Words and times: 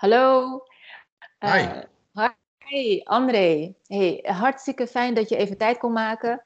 Hallo. 0.00 0.62
Hi. 1.38 1.84
Uh, 2.12 2.28
hi, 2.58 3.00
André. 3.04 3.74
Hey, 3.86 4.24
hartstikke 4.26 4.86
fijn 4.86 5.14
dat 5.14 5.28
je 5.28 5.36
even 5.36 5.58
tijd 5.58 5.78
kon 5.78 5.92
maken. 5.92 6.44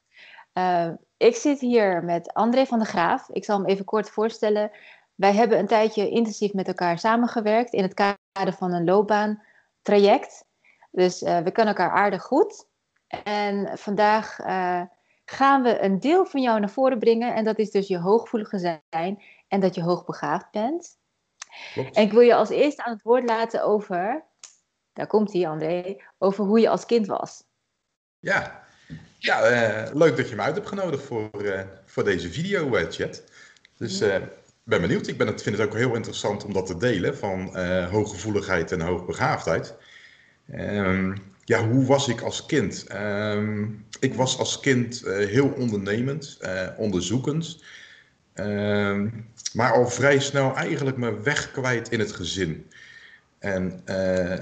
Uh, 0.53 0.89
ik 1.17 1.35
zit 1.35 1.59
hier 1.59 2.03
met 2.03 2.33
André 2.33 2.65
van 2.65 2.79
der 2.79 2.87
Graaf. 2.87 3.29
Ik 3.29 3.45
zal 3.45 3.57
hem 3.57 3.65
even 3.65 3.85
kort 3.85 4.09
voorstellen. 4.09 4.71
Wij 5.15 5.33
hebben 5.33 5.59
een 5.59 5.67
tijdje 5.67 6.09
intensief 6.09 6.53
met 6.53 6.67
elkaar 6.67 6.99
samengewerkt 6.99 7.73
in 7.73 7.83
het 7.83 7.93
kader 7.93 8.53
van 8.53 8.73
een 8.73 8.83
loopbaantraject. 8.83 10.45
Dus 10.91 11.21
uh, 11.21 11.39
we 11.39 11.51
kennen 11.51 11.75
elkaar 11.75 11.91
aardig 11.91 12.23
goed. 12.23 12.67
En 13.23 13.77
vandaag 13.77 14.35
gaan 15.25 15.61
we 15.61 15.81
een 15.81 15.99
deel 15.99 16.25
van 16.25 16.41
jou 16.41 16.59
naar 16.59 16.69
voren 16.69 16.99
brengen. 16.99 17.35
En 17.35 17.43
dat 17.43 17.59
is 17.59 17.71
dus 17.71 17.87
je 17.87 17.99
hooggevoelige 17.99 18.59
zijn 18.59 19.23
en 19.47 19.59
dat 19.59 19.75
je 19.75 19.83
hoogbegaafd 19.83 20.51
bent. 20.51 20.97
Klopt. 21.73 21.95
En 21.95 22.03
ik 22.03 22.11
wil 22.11 22.21
je 22.21 22.35
als 22.35 22.49
eerste 22.49 22.83
aan 22.83 22.93
het 22.93 23.01
woord 23.01 23.23
laten 23.23 23.63
over, 23.63 24.23
daar 24.93 25.07
komt 25.07 25.33
hij 25.33 25.47
André, 25.47 25.95
over 26.17 26.45
hoe 26.45 26.59
je 26.59 26.69
als 26.69 26.85
kind 26.85 27.07
was. 27.07 27.43
Ja, 28.19 28.63
ja 29.17 29.51
uh, 29.51 29.93
leuk 29.93 30.17
dat 30.17 30.29
je 30.29 30.35
me 30.35 30.41
uit 30.41 30.55
hebt 30.55 30.67
genodigd 30.67 31.03
voor, 31.03 31.29
uh, 31.41 31.61
voor 31.85 32.03
deze 32.03 32.31
video-chat. 32.31 33.23
Dus 33.77 34.01
ik 34.01 34.21
uh, 34.21 34.27
ben 34.63 34.81
benieuwd. 34.81 35.07
Ik 35.07 35.17
ben 35.17 35.27
het, 35.27 35.41
vind 35.41 35.57
het 35.57 35.67
ook 35.67 35.75
heel 35.75 35.95
interessant 35.95 36.45
om 36.45 36.53
dat 36.53 36.65
te 36.65 36.77
delen 36.77 37.17
van 37.17 37.57
hooggevoeligheid 37.89 38.71
en 38.71 38.81
hoogbegaafdheid. 38.81 39.75
Um, 40.53 41.33
ja, 41.43 41.67
hoe 41.67 41.85
was 41.85 42.07
ik 42.07 42.21
als 42.21 42.45
kind? 42.45 42.85
Um, 42.93 43.87
ik 43.99 44.13
was 44.13 44.37
als 44.37 44.59
kind 44.59 45.01
heel 45.05 45.47
ondernemend, 45.47 46.39
onderzoekend. 46.77 47.63
Um, 48.35 49.29
maar 49.53 49.73
al 49.73 49.89
vrij 49.89 50.19
snel 50.19 50.55
eigenlijk 50.55 50.97
mijn 50.97 51.23
weg 51.23 51.51
kwijt 51.51 51.89
in 51.89 51.99
het 51.99 52.11
gezin. 52.11 52.69
En 53.39 53.81
uh, 53.85 54.33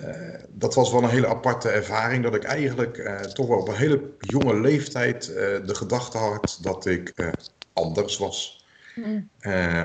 dat 0.49 0.76
was 0.76 0.91
wel 0.91 1.04
een 1.04 1.09
hele 1.09 1.27
aparte 1.27 1.70
ervaring, 1.70 2.23
dat 2.23 2.35
ik 2.35 2.43
eigenlijk 2.43 2.98
uh, 2.98 3.20
toch 3.20 3.48
wel 3.48 3.57
op 3.57 3.68
een 3.68 3.76
hele 3.76 4.01
jonge 4.20 4.59
leeftijd 4.59 5.29
uh, 5.29 5.35
de 5.35 5.76
gedachte 5.76 6.18
had 6.18 6.59
dat 6.62 6.85
ik 6.85 7.13
anders 7.73 8.18
was. 8.18 8.65
Mm. 8.95 9.29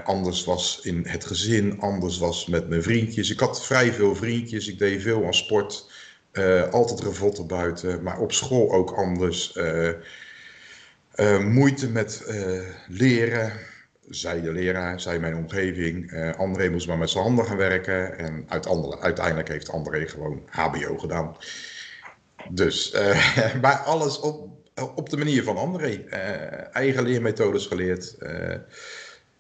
anders 0.05 0.44
was 0.44 0.80
in 0.83 1.06
het 1.06 1.24
gezin, 1.24 1.80
anders 1.80 2.18
was 2.18 2.46
met 2.46 2.68
mijn 2.68 2.83
vriendjes. 2.83 3.30
Ik 3.30 3.40
had 3.40 3.64
vrij 3.64 3.92
veel 3.92 4.14
vriendjes, 4.14 4.68
ik 4.68 4.78
deed 4.78 5.02
veel 5.02 5.27
aan 5.27 5.34
sport, 5.34 5.90
altijd 6.70 7.00
revolte 7.00 7.44
buiten, 7.44 8.02
maar 8.02 8.18
op 8.18 8.33
school 8.33 8.72
ook 8.72 8.90
anders. 8.90 9.58
moeite 11.40 11.90
met 11.90 12.24
leren, 12.88 13.52
zei 14.09 14.42
de 14.42 14.53
leraar, 14.53 15.01
zei 15.01 15.19
mijn 15.19 15.37
omgeving. 15.37 16.12
Uh, 16.12 16.34
André 16.34 16.69
moest 16.69 16.89
maar 16.89 16.98
met 16.98 17.11
zijn 17.11 17.25
handen 17.25 17.45
gaan 17.45 17.56
werken. 17.56 18.19
En 18.19 18.47
uiteindelijk 19.01 19.48
heeft 19.48 19.70
André 19.70 20.06
gewoon 20.06 20.42
HBO 20.47 20.98
gedaan. 20.98 21.37
Dus, 22.51 22.95
uh, 22.95 23.55
maar 23.62 23.77
alles 23.77 24.20
op, 24.20 24.48
op 24.95 25.11
de 25.11 25.17
manier 25.17 25.42
van 25.42 25.56
André. 25.56 26.05
Uh, 26.06 26.77
eigen 26.77 27.03
leermethodes 27.03 27.67
geleerd. 27.67 28.17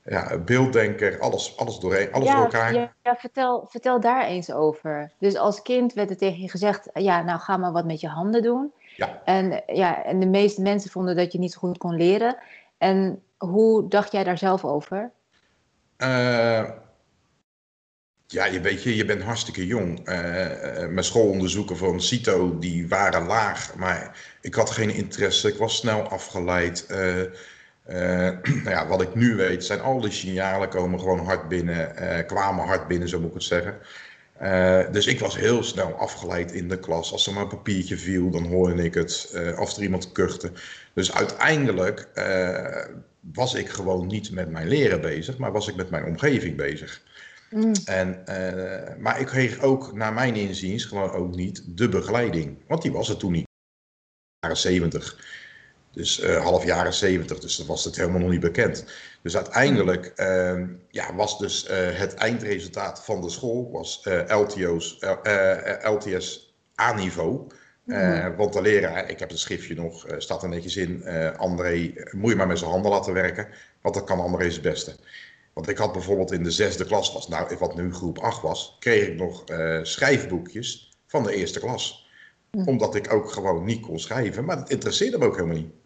ja, 0.02 0.38
beelddenker, 0.38 1.20
alles, 1.20 1.56
alles 1.56 1.78
doorheen, 1.78 2.12
alles 2.12 2.28
ja, 2.28 2.34
door 2.34 2.44
elkaar. 2.44 2.74
Ja, 2.74 2.92
ja, 3.02 3.16
vertel, 3.16 3.66
vertel 3.68 4.00
daar 4.00 4.26
eens 4.26 4.52
over. 4.52 5.10
Dus 5.18 5.36
als 5.36 5.62
kind 5.62 5.92
werd 5.92 6.10
er 6.10 6.16
tegen 6.16 6.40
je 6.40 6.50
gezegd, 6.50 6.88
ja, 6.94 7.22
nou 7.22 7.40
ga 7.40 7.56
maar 7.56 7.72
wat 7.72 7.84
met 7.84 8.00
je 8.00 8.08
handen 8.08 8.42
doen. 8.42 8.72
Ja. 8.96 9.22
En, 9.24 9.62
ja, 9.66 10.04
en 10.04 10.20
de 10.20 10.26
meeste 10.26 10.62
mensen 10.62 10.90
vonden 10.90 11.16
dat 11.16 11.32
je 11.32 11.38
niet 11.38 11.52
zo 11.52 11.58
goed 11.58 11.78
kon 11.78 11.96
leren. 11.96 12.36
En 12.78 13.22
hoe 13.36 13.88
dacht 13.88 14.12
jij 14.12 14.24
daar 14.24 14.38
zelf 14.38 14.64
over? 14.64 15.10
Uh, 15.98 16.70
ja, 18.26 18.44
je 18.44 18.60
weet 18.60 18.82
je, 18.82 18.96
je 18.96 19.04
bent 19.04 19.22
hartstikke 19.22 19.66
jong. 19.66 19.98
Uh, 19.98 20.06
mijn 20.86 21.04
schoolonderzoeken 21.04 21.76
van 21.76 22.00
CITO, 22.00 22.58
die 22.58 22.88
waren 22.88 23.26
laag, 23.26 23.74
maar 23.74 24.18
ik 24.40 24.54
had 24.54 24.70
geen 24.70 24.90
interesse. 24.90 25.48
Ik 25.48 25.58
was 25.58 25.76
snel 25.76 26.02
afgeleid. 26.02 26.86
Nou 27.88 28.70
ja, 28.70 28.86
wat 28.86 29.02
ik 29.02 29.14
nu 29.14 29.36
weet, 29.36 29.64
zijn 29.64 29.80
al 29.80 30.00
die 30.00 30.10
signalen 30.10 30.68
komen 30.68 30.98
gewoon 30.98 31.24
hard 31.24 31.48
binnen, 31.48 31.94
kwamen 32.26 32.64
hard 32.66 32.86
binnen, 32.86 33.08
zo 33.08 33.18
moet 33.18 33.28
ik 33.28 33.34
het 33.34 33.42
zeggen. 33.42 33.78
Dus 34.92 35.06
ik 35.06 35.20
was 35.20 35.36
heel 35.36 35.62
snel 35.62 35.92
afgeleid 35.92 36.52
in 36.52 36.68
de 36.68 36.78
klas. 36.78 37.12
Als 37.12 37.26
er 37.26 37.32
maar 37.32 37.42
een 37.42 37.48
papiertje 37.48 37.96
viel, 37.96 38.30
dan 38.30 38.46
hoorde 38.46 38.84
ik 38.84 38.94
het. 38.94 39.34
of 39.58 39.76
er 39.76 39.82
iemand 39.82 40.12
kuchte. 40.12 40.52
Dus 40.94 41.14
uiteindelijk 41.14 42.08
was 43.20 43.54
ik 43.54 43.68
gewoon 43.68 44.06
niet 44.06 44.30
met 44.30 44.50
mijn 44.50 44.68
leren 44.68 45.00
bezig, 45.00 45.38
maar 45.38 45.52
was 45.52 45.68
ik 45.68 45.76
met 45.76 45.90
mijn 45.90 46.04
omgeving 46.04 46.56
bezig. 46.56 47.02
Mm. 47.50 47.72
En, 47.84 48.22
uh, 48.28 48.96
maar 48.98 49.20
ik 49.20 49.26
kreeg 49.26 49.60
ook, 49.60 49.92
naar 49.94 50.12
mijn 50.12 50.34
inziens, 50.34 50.84
gewoon 50.84 51.10
ook 51.10 51.34
niet 51.34 51.62
de 51.66 51.88
begeleiding. 51.88 52.58
Want 52.66 52.82
die 52.82 52.92
was 52.92 53.08
er 53.08 53.16
toen 53.16 53.32
niet. 53.32 53.46
Jaren 54.40 54.56
70. 54.56 55.18
Dus 55.98 56.20
uh, 56.20 56.42
half 56.42 56.64
jaren 56.64 56.94
70, 56.94 57.38
dus 57.38 57.56
dat 57.56 57.66
was 57.66 57.84
het 57.84 57.96
helemaal 57.96 58.20
nog 58.20 58.30
niet 58.30 58.40
bekend. 58.40 58.84
Dus 59.22 59.36
uiteindelijk 59.36 60.12
uh, 60.16 60.62
ja, 60.90 61.14
was 61.14 61.38
dus 61.38 61.64
uh, 61.64 61.70
het 61.90 62.14
eindresultaat 62.14 63.04
van 63.04 63.20
de 63.20 63.30
school 63.30 63.70
was 63.70 64.08
LTO's, 64.28 64.98
LTS 65.82 66.54
A-niveau. 66.80 67.46
Uh, 67.86 68.26
want 68.36 68.52
de 68.52 68.62
leraar, 68.62 69.10
ik 69.10 69.18
heb 69.18 69.28
het 69.28 69.38
schriftje 69.38 69.74
nog, 69.74 70.06
staat 70.18 70.42
er 70.42 70.48
netjes 70.48 70.76
in. 70.76 71.04
André, 71.36 71.92
moet 72.10 72.30
je 72.30 72.36
maar 72.36 72.46
met 72.46 72.58
zijn 72.58 72.70
handen 72.70 72.90
laten 72.90 73.12
werken. 73.12 73.48
Want 73.82 73.94
dat 73.94 74.04
kan 74.04 74.20
André 74.20 74.44
het 74.44 74.62
beste. 74.62 74.96
Want 75.52 75.68
ik 75.68 75.76
had 75.76 75.92
bijvoorbeeld 75.92 76.32
in 76.32 76.42
de 76.42 76.50
zesde 76.50 76.84
klas, 76.84 77.12
was, 77.12 77.28
nou, 77.28 77.56
wat 77.58 77.76
nu 77.76 77.92
groep 77.92 78.18
8 78.18 78.42
was, 78.42 78.76
kreeg 78.78 79.06
ik 79.06 79.16
nog 79.16 79.44
schrijfboekjes 79.82 80.98
van 81.06 81.22
de 81.22 81.34
eerste 81.34 81.60
klas. 81.60 82.08
Hm. 82.50 82.68
Omdat 82.68 82.94
ik 82.94 83.12
ook 83.12 83.32
gewoon 83.32 83.64
niet 83.64 83.80
kon 83.80 83.98
schrijven. 83.98 84.44
Maar 84.44 84.56
het 84.56 84.70
interesseerde 84.70 85.18
me 85.18 85.24
ook 85.24 85.36
helemaal 85.36 85.56
niet. 85.56 85.77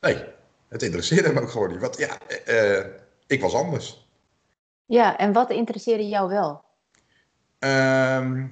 Nee, 0.00 0.24
het 0.68 0.82
interesseerde 0.82 1.32
me 1.32 1.40
ook 1.40 1.50
gewoon 1.50 1.70
niet. 1.70 1.80
Want 1.80 1.98
ja, 1.98 2.18
ik 3.26 3.40
was 3.40 3.54
anders. 3.54 4.08
Ja, 4.86 5.18
en 5.18 5.32
wat 5.32 5.50
interesseerde 5.50 6.08
jou 6.08 6.28
wel? 6.28 6.64
Ehm 7.58 8.46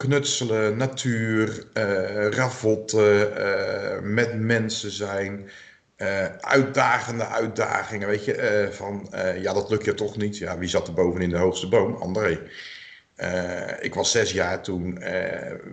knutselen, 0.00 0.76
natuur, 0.76 1.66
uh, 1.74 2.28
ravotten, 2.28 3.32
uh, 3.38 4.00
met 4.02 4.40
mensen 4.40 4.90
zijn, 4.90 5.50
uh, 5.96 6.24
uitdagende 6.40 7.26
uitdagingen, 7.26 8.08
weet 8.08 8.24
je, 8.24 8.68
van 8.72 9.08
ja, 9.36 9.52
dat 9.52 9.70
lukt 9.70 9.84
je 9.84 9.94
toch 9.94 10.16
niet. 10.16 10.38
Ja, 10.38 10.58
wie 10.58 10.68
zat 10.68 10.88
er 10.88 10.94
boven 10.94 11.20
in 11.20 11.30
de 11.30 11.36
hoogste 11.36 11.68
boom? 11.68 11.94
André. 11.94 12.40
Ik 13.80 13.94
was 13.94 14.10
zes 14.10 14.32
jaar, 14.32 14.62
toen 14.62 14.98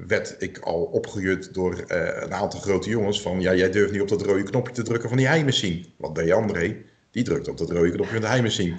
werd 0.08 0.35
ik 0.40 0.58
al 0.59 0.84
opgejut 0.84 1.53
door 1.53 1.84
een 1.88 2.34
aantal 2.34 2.59
grote 2.59 2.90
jongens 2.90 3.22
van, 3.22 3.41
ja, 3.41 3.53
jij 3.53 3.72
durft 3.72 3.91
niet 3.91 4.02
op 4.02 4.08
dat 4.08 4.22
rode 4.22 4.44
knopje 4.44 4.74
te 4.74 4.84
drukken 4.84 5.09
van 5.09 5.18
die 5.18 5.28
heimachine. 5.28 5.85
Wat 5.97 6.16
deed 6.16 6.31
André? 6.31 6.78
Die 7.12 7.24
drukte 7.24 7.52
op 7.52 7.58
dat 7.58 7.72
rode 7.72 7.91
knopje 7.91 8.12
van 8.12 8.22
de 8.22 8.28
heimachine. 8.28 8.75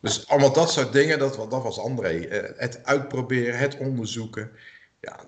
Dus 0.00 0.28
allemaal 0.28 0.52
dat 0.52 0.70
soort 0.70 0.92
dingen, 0.92 1.18
dat, 1.18 1.34
dat 1.50 1.62
was 1.62 1.78
André. 1.78 2.26
het 2.56 2.80
uitproberen, 2.84 3.58
het 3.58 3.78
onderzoeken 3.78 4.50
ja, 5.02 5.20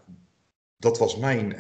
dat 0.77 0.99
was 0.99 1.17
mijn, 1.17 1.57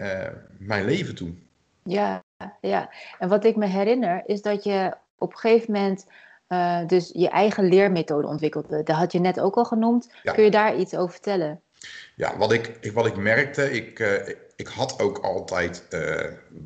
mijn 0.58 0.84
leven 0.84 1.14
toen. 1.14 1.48
Ja, 1.82 2.22
ja, 2.60 2.90
en 3.18 3.28
wat 3.28 3.44
ik 3.44 3.56
me 3.56 3.66
herinner 3.66 4.22
is 4.26 4.42
dat 4.42 4.64
je 4.64 4.96
op 5.18 5.32
een 5.32 5.38
gegeven 5.38 5.72
moment 5.72 6.06
uh, 6.48 6.86
dus 6.86 7.10
je 7.12 7.28
eigen 7.28 7.68
leermethode 7.68 8.26
ontwikkelde. 8.26 8.82
Dat 8.82 8.96
had 8.96 9.12
je 9.12 9.20
net 9.20 9.40
ook 9.40 9.56
al 9.56 9.64
genoemd. 9.64 10.12
Ja. 10.22 10.32
Kun 10.32 10.44
je 10.44 10.50
daar 10.50 10.76
iets 10.76 10.94
over 10.94 11.12
vertellen? 11.12 11.60
Ja, 12.16 12.36
wat 12.36 12.52
ik, 12.52 12.90
wat 12.92 13.06
ik 13.06 13.16
merkte, 13.16 13.72
ik, 13.72 13.98
uh, 13.98 14.28
ik 14.56 14.66
had 14.66 15.00
ook 15.00 15.18
altijd, 15.18 15.88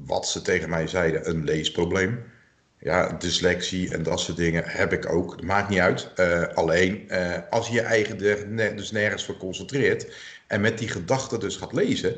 wat 0.05 0.28
ze 0.28 0.43
tegen 0.43 0.69
mij 0.69 0.87
zeiden, 0.87 1.28
een 1.28 1.44
leesprobleem. 1.44 2.25
Ja, 2.81 3.12
dyslexie 3.12 3.93
en 3.94 4.03
dat 4.03 4.21
soort 4.21 4.37
dingen 4.37 4.62
heb 4.67 4.93
ik 4.93 5.12
ook. 5.12 5.31
Dat 5.31 5.44
maakt 5.44 5.69
niet 5.69 5.78
uit. 5.78 6.12
alleen, 6.55 7.11
als 7.50 7.69
je 7.69 7.75
je 7.75 7.81
eigen 7.81 8.19
dus 8.76 8.91
nergens 8.91 9.25
voor 9.25 9.37
concentreert 9.37 10.14
en 10.47 10.61
met 10.61 10.79
die 10.79 10.88
gedachte 10.88 11.38
dus 11.38 11.56
gaat 11.56 11.73
lezen, 11.73 12.17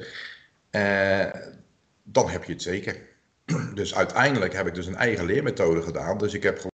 eh, 0.71 1.27
dan 2.03 2.31
heb 2.31 2.45
je 2.45 2.53
het 2.53 2.63
zeker. 2.63 2.97
Dus 3.75 3.95
uiteindelijk 3.95 4.53
heb 4.53 4.67
ik 4.67 4.75
dus 4.75 4.87
een 4.87 4.97
eigen 4.97 5.25
leermethode 5.25 5.83
gedaan. 5.83 6.19
Dus 6.19 6.35
ik 6.35 6.43
heb 6.43 6.57
gewoon 6.57 6.70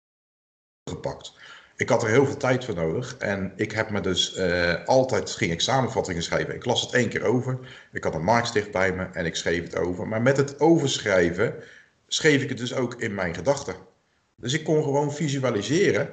Ik 1.76 1.88
had 1.88 2.02
er 2.02 2.08
heel 2.08 2.26
veel 2.26 2.36
tijd 2.36 2.64
voor 2.64 2.74
nodig. 2.74 3.16
En 3.16 3.52
ik 3.56 3.72
heb 3.72 3.90
me 3.90 4.00
dus 4.00 4.36
uh, 4.36 4.84
altijd 4.84 5.30
ging 5.30 5.52
ik 5.52 5.60
samenvattingen 5.60 6.22
schrijven. 6.22 6.54
Ik 6.54 6.64
las 6.64 6.80
het 6.80 6.92
één 6.92 7.08
keer 7.08 7.24
over. 7.24 7.58
Ik 7.92 8.04
had 8.04 8.14
een 8.14 8.24
marksticht 8.24 8.70
bij 8.70 8.92
me 8.92 9.06
en 9.12 9.26
ik 9.26 9.36
schreef 9.36 9.62
het 9.62 9.76
over. 9.76 10.08
Maar 10.08 10.22
met 10.22 10.36
het 10.36 10.60
overschrijven 10.60 11.54
schreef 12.06 12.42
ik 12.42 12.48
het 12.48 12.58
dus 12.58 12.74
ook 12.74 12.94
in 12.94 13.14
mijn 13.14 13.34
gedachten. 13.34 13.74
Dus 14.36 14.52
ik 14.52 14.64
kon 14.64 14.82
gewoon 14.82 15.12
visualiseren 15.12 16.10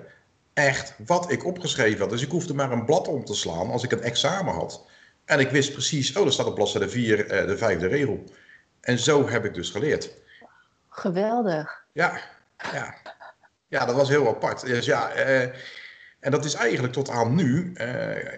echt 0.54 0.94
wat 1.06 1.32
ik 1.32 1.46
opgeschreven 1.46 2.00
had. 2.00 2.10
Dus 2.10 2.22
ik 2.22 2.32
hoefde 2.32 2.54
maar 2.54 2.72
een 2.72 2.86
blad 2.86 3.08
om 3.08 3.26
te 3.26 3.36
slaan 3.36 3.72
als 3.72 3.84
ik 3.84 3.92
een 3.92 4.02
examen 4.02 4.54
had. 4.54 4.86
En 5.26 5.40
ik 5.40 5.50
wist 5.50 5.72
precies, 5.72 6.18
oh, 6.18 6.26
er 6.26 6.32
staat 6.32 6.46
op 6.46 6.56
bladzijde 6.56 6.90
4 6.90 7.20
uh, 7.20 7.48
de 7.48 7.58
vijfde 7.58 7.88
regel. 7.88 8.24
En 8.82 9.00
zo 9.00 9.30
heb 9.30 9.46
ik 9.46 9.54
dus 9.54 9.70
geleerd. 9.70 10.14
Geweldig. 10.90 11.84
Ja, 11.92 12.20
ja. 12.72 12.96
Ja 13.72 13.86
dat 13.86 13.96
was 13.96 14.10
heel 14.10 14.28
apart. 14.28 14.66
Dus 14.66 14.86
ja, 14.86 15.16
uh, 15.16 15.42
en 16.20 16.32
dat 16.32 16.46
is 16.46 16.54
eigenlijk 16.54 16.94
tot 16.94 17.10
aan 17.10 17.36
nu. 17.36 17.74
Uh, 17.76 18.34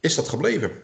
is 0.00 0.14
dat 0.14 0.28
gebleven. 0.28 0.82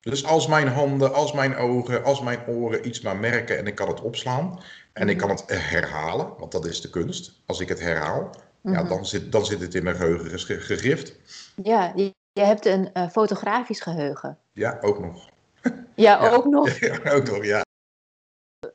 Dus 0.00 0.24
als 0.24 0.46
mijn 0.46 0.68
handen, 0.68 1.14
als 1.14 1.32
mijn 1.32 1.56
ogen, 1.56 2.04
als 2.04 2.20
mijn 2.20 2.46
oren 2.46 2.86
iets 2.86 3.00
maar 3.00 3.16
merken 3.16 3.58
en 3.58 3.66
ik 3.66 3.74
kan 3.74 3.88
het 3.88 4.00
opslaan 4.00 4.60
en 4.92 5.08
ik 5.08 5.16
kan 5.18 5.30
het 5.30 5.44
herhalen, 5.46 6.32
want 6.38 6.52
dat 6.52 6.64
is 6.64 6.80
de 6.80 6.90
kunst. 6.90 7.42
Als 7.46 7.60
ik 7.60 7.68
het 7.68 7.80
herhaal, 7.80 8.30
ja, 8.62 8.82
dan, 8.82 9.06
zit, 9.06 9.32
dan 9.32 9.46
zit 9.46 9.60
het 9.60 9.74
in 9.74 9.84
mijn 9.84 9.96
geheugen 9.96 10.60
gegrift. 10.60 11.16
Ja, 11.62 11.92
je, 11.94 12.14
je 12.32 12.42
hebt 12.42 12.66
een 12.66 12.90
uh, 12.94 13.08
fotografisch 13.08 13.80
geheugen. 13.80 14.38
Ja, 14.52 14.78
ook 14.80 14.98
nog. 14.98 15.28
Ja, 15.94 16.30
ook 16.30 16.44
nog. 16.44 16.78
Ja, 16.78 17.12
ook 17.12 17.24
nog, 17.24 17.44
ja. 17.44 17.64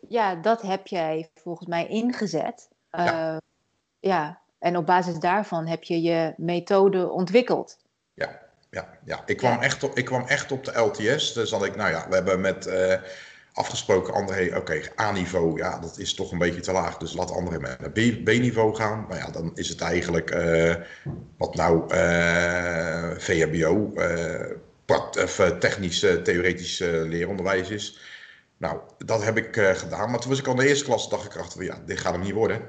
Ja, 0.07 0.35
dat 0.35 0.61
heb 0.61 0.87
jij 0.87 1.29
volgens 1.33 1.67
mij 1.67 1.87
ingezet. 1.87 2.69
Uh, 2.99 3.05
ja. 3.05 3.39
ja, 3.99 4.41
en 4.59 4.77
op 4.77 4.85
basis 4.85 5.19
daarvan 5.19 5.67
heb 5.67 5.83
je 5.83 6.01
je 6.01 6.33
methode 6.37 7.09
ontwikkeld. 7.09 7.77
Ja, 8.13 8.39
ja, 8.69 8.89
ja. 9.05 9.23
Ik, 9.25 9.37
kwam 9.37 9.61
Echt 9.61 9.83
op, 9.83 9.97
ik 9.97 10.05
kwam 10.05 10.27
echt 10.27 10.51
op 10.51 10.63
de 10.63 10.79
LTS. 10.79 11.33
Dus 11.33 11.51
had 11.51 11.65
ik, 11.65 11.75
nou 11.75 11.89
ja, 11.89 12.07
we 12.09 12.15
hebben 12.15 12.41
met 12.41 12.67
uh, 12.67 12.93
afgesproken, 13.53 14.13
André, 14.13 14.57
oké, 14.57 14.81
A-niveau, 14.99 15.57
ja, 15.57 15.79
dat 15.79 15.97
is 15.97 16.13
toch 16.13 16.31
een 16.31 16.37
beetje 16.37 16.61
te 16.61 16.71
laag. 16.71 16.97
Dus 16.97 17.13
laat 17.13 17.31
André 17.31 17.59
met 17.59 17.79
naar 17.79 17.91
B-niveau 18.23 18.75
gaan. 18.75 19.05
Maar 19.09 19.17
ja, 19.17 19.31
dan 19.31 19.51
is 19.55 19.69
het 19.69 19.81
eigenlijk 19.81 20.35
uh, 20.35 20.75
wat 21.37 21.55
nou 21.55 21.93
uh, 21.93 23.11
VHBO, 23.17 23.93
of 25.23 25.41
technisch, 25.59 25.99
theoretisch 25.99 26.79
leeronderwijs 26.79 27.69
is. 27.69 27.99
Nou, 28.57 28.79
dat 28.97 29.23
heb 29.23 29.37
ik 29.37 29.55
gedaan. 29.55 30.09
Maar 30.11 30.19
toen 30.19 30.29
was 30.29 30.39
ik 30.39 30.47
al 30.47 30.53
in 30.53 30.59
de 30.59 30.67
eerste 30.67 30.85
klas, 30.85 31.09
dacht 31.09 31.25
ik 31.25 31.35
achter, 31.35 31.63
ja, 31.63 31.81
dit 31.85 31.99
gaat 31.99 32.13
hem 32.13 32.21
niet 32.21 32.33
worden. 32.33 32.61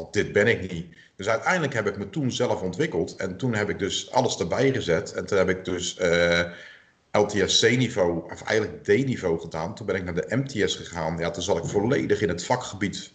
Want 0.00 0.12
dit 0.12 0.32
ben 0.32 0.46
ik 0.46 0.72
niet. 0.72 0.86
Dus 1.16 1.28
uiteindelijk 1.28 1.74
heb 1.74 1.86
ik 1.86 1.98
me 1.98 2.10
toen 2.10 2.32
zelf 2.32 2.62
ontwikkeld. 2.62 3.16
En 3.16 3.36
toen 3.36 3.54
heb 3.54 3.68
ik 3.68 3.78
dus 3.78 4.10
alles 4.10 4.38
erbij 4.38 4.72
gezet. 4.72 5.12
En 5.12 5.26
toen 5.26 5.38
heb 5.38 5.48
ik 5.48 5.64
dus 5.64 5.98
uh, 5.98 6.40
LTS 7.10 7.60
C-niveau, 7.60 8.32
of 8.32 8.42
eigenlijk 8.42 8.84
D-niveau 8.84 9.40
gedaan. 9.40 9.74
Toen 9.74 9.86
ben 9.86 9.94
ik 9.94 10.04
naar 10.04 10.14
de 10.14 10.36
MTS 10.36 10.76
gegaan. 10.76 11.18
Ja, 11.18 11.30
toen 11.30 11.42
zat 11.42 11.56
ik 11.56 11.64
volledig 11.64 12.20
in 12.20 12.28
het 12.28 12.44
vakgebied 12.44 13.12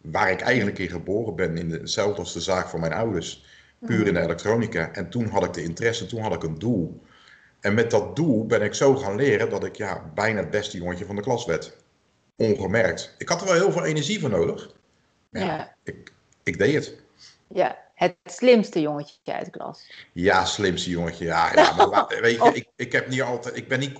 waar 0.00 0.30
ik 0.30 0.40
eigenlijk 0.40 0.78
in 0.78 0.88
geboren 0.88 1.36
ben. 1.36 1.56
In 1.56 1.70
hetzelfde 1.70 2.20
als 2.20 2.32
de 2.32 2.40
zaak 2.40 2.68
van 2.68 2.80
mijn 2.80 2.92
ouders. 2.92 3.44
Puur 3.86 4.06
in 4.06 4.14
de 4.14 4.20
elektronica. 4.20 4.92
En 4.92 5.10
toen 5.10 5.26
had 5.28 5.44
ik 5.44 5.52
de 5.52 5.62
interesse, 5.62 6.06
toen 6.06 6.22
had 6.22 6.34
ik 6.34 6.42
een 6.42 6.58
doel. 6.58 7.02
En 7.60 7.74
met 7.74 7.90
dat 7.90 8.16
doel 8.16 8.46
ben 8.46 8.62
ik 8.62 8.74
zo 8.74 8.96
gaan 8.96 9.16
leren 9.16 9.50
dat 9.50 9.64
ik 9.64 9.76
ja, 9.76 10.10
bijna 10.14 10.40
het 10.40 10.50
beste 10.50 10.76
jongetje 10.76 11.04
van 11.04 11.16
de 11.16 11.22
klas 11.22 11.44
werd. 11.44 11.76
Ongemerkt. 12.36 13.14
Ik 13.18 13.28
had 13.28 13.40
er 13.40 13.46
wel 13.46 13.54
heel 13.56 13.72
veel 13.72 13.84
energie 13.84 14.20
voor 14.20 14.30
nodig. 14.30 14.74
Ja, 15.30 15.40
ja. 15.40 15.74
Ik, 15.84 16.14
ik 16.46 16.58
deed 16.58 16.74
het. 16.74 16.94
Ja, 17.48 17.78
het 17.94 18.14
slimste 18.24 18.80
jongetje 18.80 19.32
uit 19.32 19.44
de 19.44 19.50
klas. 19.50 19.92
Ja, 20.12 20.44
slimste 20.44 20.90
jongetje. 20.90 21.24
Ja, 21.24 21.52
ja 21.54 21.86
maar 21.86 22.06
weet 22.20 22.34
je, 22.34 22.42
oh. 22.42 22.56
ik, 22.56 22.68
ik, 22.76 22.92
heb 22.92 23.08
niet 23.08 23.22
altijd, 23.22 23.56
ik 23.56 23.68
ben 23.68 23.78
niet 23.78 23.92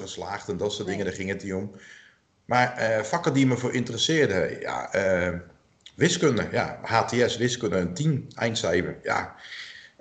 geslaagd 0.00 0.48
en 0.48 0.56
dat 0.56 0.72
soort 0.72 0.88
dingen, 0.88 1.04
daar 1.04 1.14
ging 1.14 1.28
het 1.28 1.42
niet 1.42 1.52
om. 1.52 1.74
Maar 2.44 2.80
uh, 2.80 3.02
vakken 3.02 3.32
die 3.32 3.46
me 3.46 3.56
voor 3.56 3.74
interesseerden, 3.74 4.60
ja, 4.60 4.94
uh, 4.94 5.38
wiskunde, 5.94 6.48
ja, 6.50 6.78
HTS, 6.82 7.36
wiskunde, 7.36 7.76
een 7.76 7.94
10, 7.94 8.30
eindcijfer, 8.34 8.98
ja. 9.02 9.34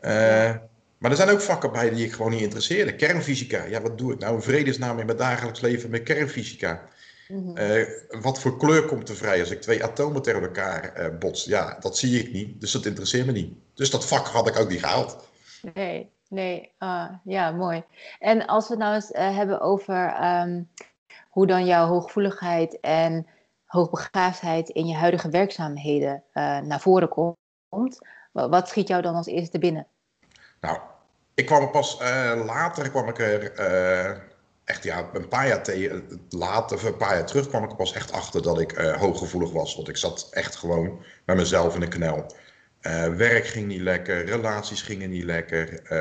Uh, 0.01 0.55
maar 0.97 1.11
er 1.11 1.17
zijn 1.17 1.29
ook 1.29 1.41
vakken 1.41 1.71
bij 1.71 1.89
die 1.89 2.05
ik 2.05 2.13
gewoon 2.13 2.31
niet 2.31 2.41
interesseerde. 2.41 2.95
Kernfysica, 2.95 3.63
ja, 3.63 3.81
wat 3.81 3.97
doe 3.97 4.13
ik 4.13 4.19
nou 4.19 4.35
in 4.35 4.41
vredesnaam 4.41 4.99
in 4.99 5.05
mijn 5.05 5.17
dagelijks 5.17 5.61
leven 5.61 5.89
met 5.89 6.03
kernfysica? 6.03 6.89
Uh, 7.31 7.87
wat 8.21 8.39
voor 8.39 8.57
kleur 8.57 8.85
komt 8.85 9.09
er 9.09 9.15
vrij 9.15 9.39
als 9.39 9.51
ik 9.51 9.61
twee 9.61 9.83
atomen 9.83 10.21
tegen 10.21 10.41
elkaar 10.41 10.99
uh, 10.99 11.17
bots? 11.17 11.45
Ja, 11.45 11.77
dat 11.79 11.97
zie 11.97 12.19
ik 12.19 12.33
niet, 12.33 12.61
dus 12.61 12.71
dat 12.71 12.85
interesseert 12.85 13.25
me 13.25 13.31
niet. 13.31 13.53
Dus 13.73 13.91
dat 13.91 14.07
vak 14.07 14.27
had 14.27 14.47
ik 14.47 14.59
ook 14.59 14.69
niet 14.69 14.79
gehaald. 14.79 15.27
Nee, 15.73 16.11
nee, 16.29 16.71
uh, 16.79 17.09
ja, 17.23 17.51
mooi. 17.51 17.83
En 18.19 18.45
als 18.45 18.67
we 18.67 18.73
het 18.73 18.83
nou 18.83 18.95
eens 18.95 19.11
uh, 19.11 19.35
hebben 19.35 19.61
over 19.61 20.23
um, 20.23 20.69
hoe 21.29 21.47
dan 21.47 21.65
jouw 21.65 21.87
hooggevoeligheid 21.87 22.79
en 22.79 23.27
hoogbegaafdheid 23.65 24.69
in 24.69 24.87
je 24.87 24.95
huidige 24.95 25.29
werkzaamheden 25.29 26.23
naar 26.33 26.79
voren 26.79 27.09
komt, 27.69 27.99
wat 28.31 28.67
schiet 28.67 28.87
jou 28.87 29.01
dan 29.01 29.15
als 29.15 29.27
eerste 29.27 29.59
binnen? 29.59 29.87
Nou, 30.61 30.77
ik 31.33 31.45
kwam 31.45 31.61
er 31.61 31.69
pas 31.69 31.99
later 32.45 32.89
kwam 32.89 33.07
ik 33.07 33.19
er 33.19 34.30
echt 34.65 34.83
ja, 34.83 35.09
een 35.13 35.27
paar 35.27 35.47
jaar 35.47 35.61
later, 36.29 36.77
of 36.77 36.83
een 36.83 36.97
paar 36.97 37.15
jaar 37.15 37.25
terug, 37.25 37.47
kwam 37.47 37.63
ik 37.63 37.75
pas 37.75 37.93
echt 37.93 38.11
achter 38.11 38.41
dat 38.41 38.59
ik 38.59 38.79
uh, 38.79 38.97
hooggevoelig 38.97 39.51
was. 39.51 39.75
Want 39.75 39.87
ik 39.89 39.97
zat 39.97 40.27
echt 40.31 40.55
gewoon 40.55 41.03
met 41.25 41.35
mezelf 41.35 41.73
in 41.73 41.79
de 41.79 41.87
knel. 41.87 42.35
Uh, 42.81 43.07
werk 43.07 43.45
ging 43.45 43.67
niet 43.67 43.81
lekker, 43.81 44.25
relaties 44.25 44.81
gingen 44.81 45.09
niet 45.09 45.23
lekker. 45.23 45.91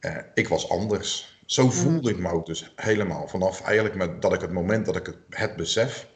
Uh, 0.00 0.16
ik 0.34 0.48
was 0.48 0.68
anders. 0.68 1.38
Zo 1.46 1.66
mhm. 1.66 1.74
voelde 1.74 2.10
ik 2.10 2.18
me 2.18 2.30
ook 2.30 2.46
dus 2.46 2.72
helemaal. 2.76 3.28
Vanaf 3.28 3.62
eigenlijk 3.62 3.94
met, 3.94 4.22
dat 4.22 4.32
ik 4.32 4.40
het 4.40 4.52
moment 4.52 4.86
dat 4.86 4.96
ik 4.96 5.06
het, 5.06 5.16
het 5.30 5.56
besef 5.56 6.08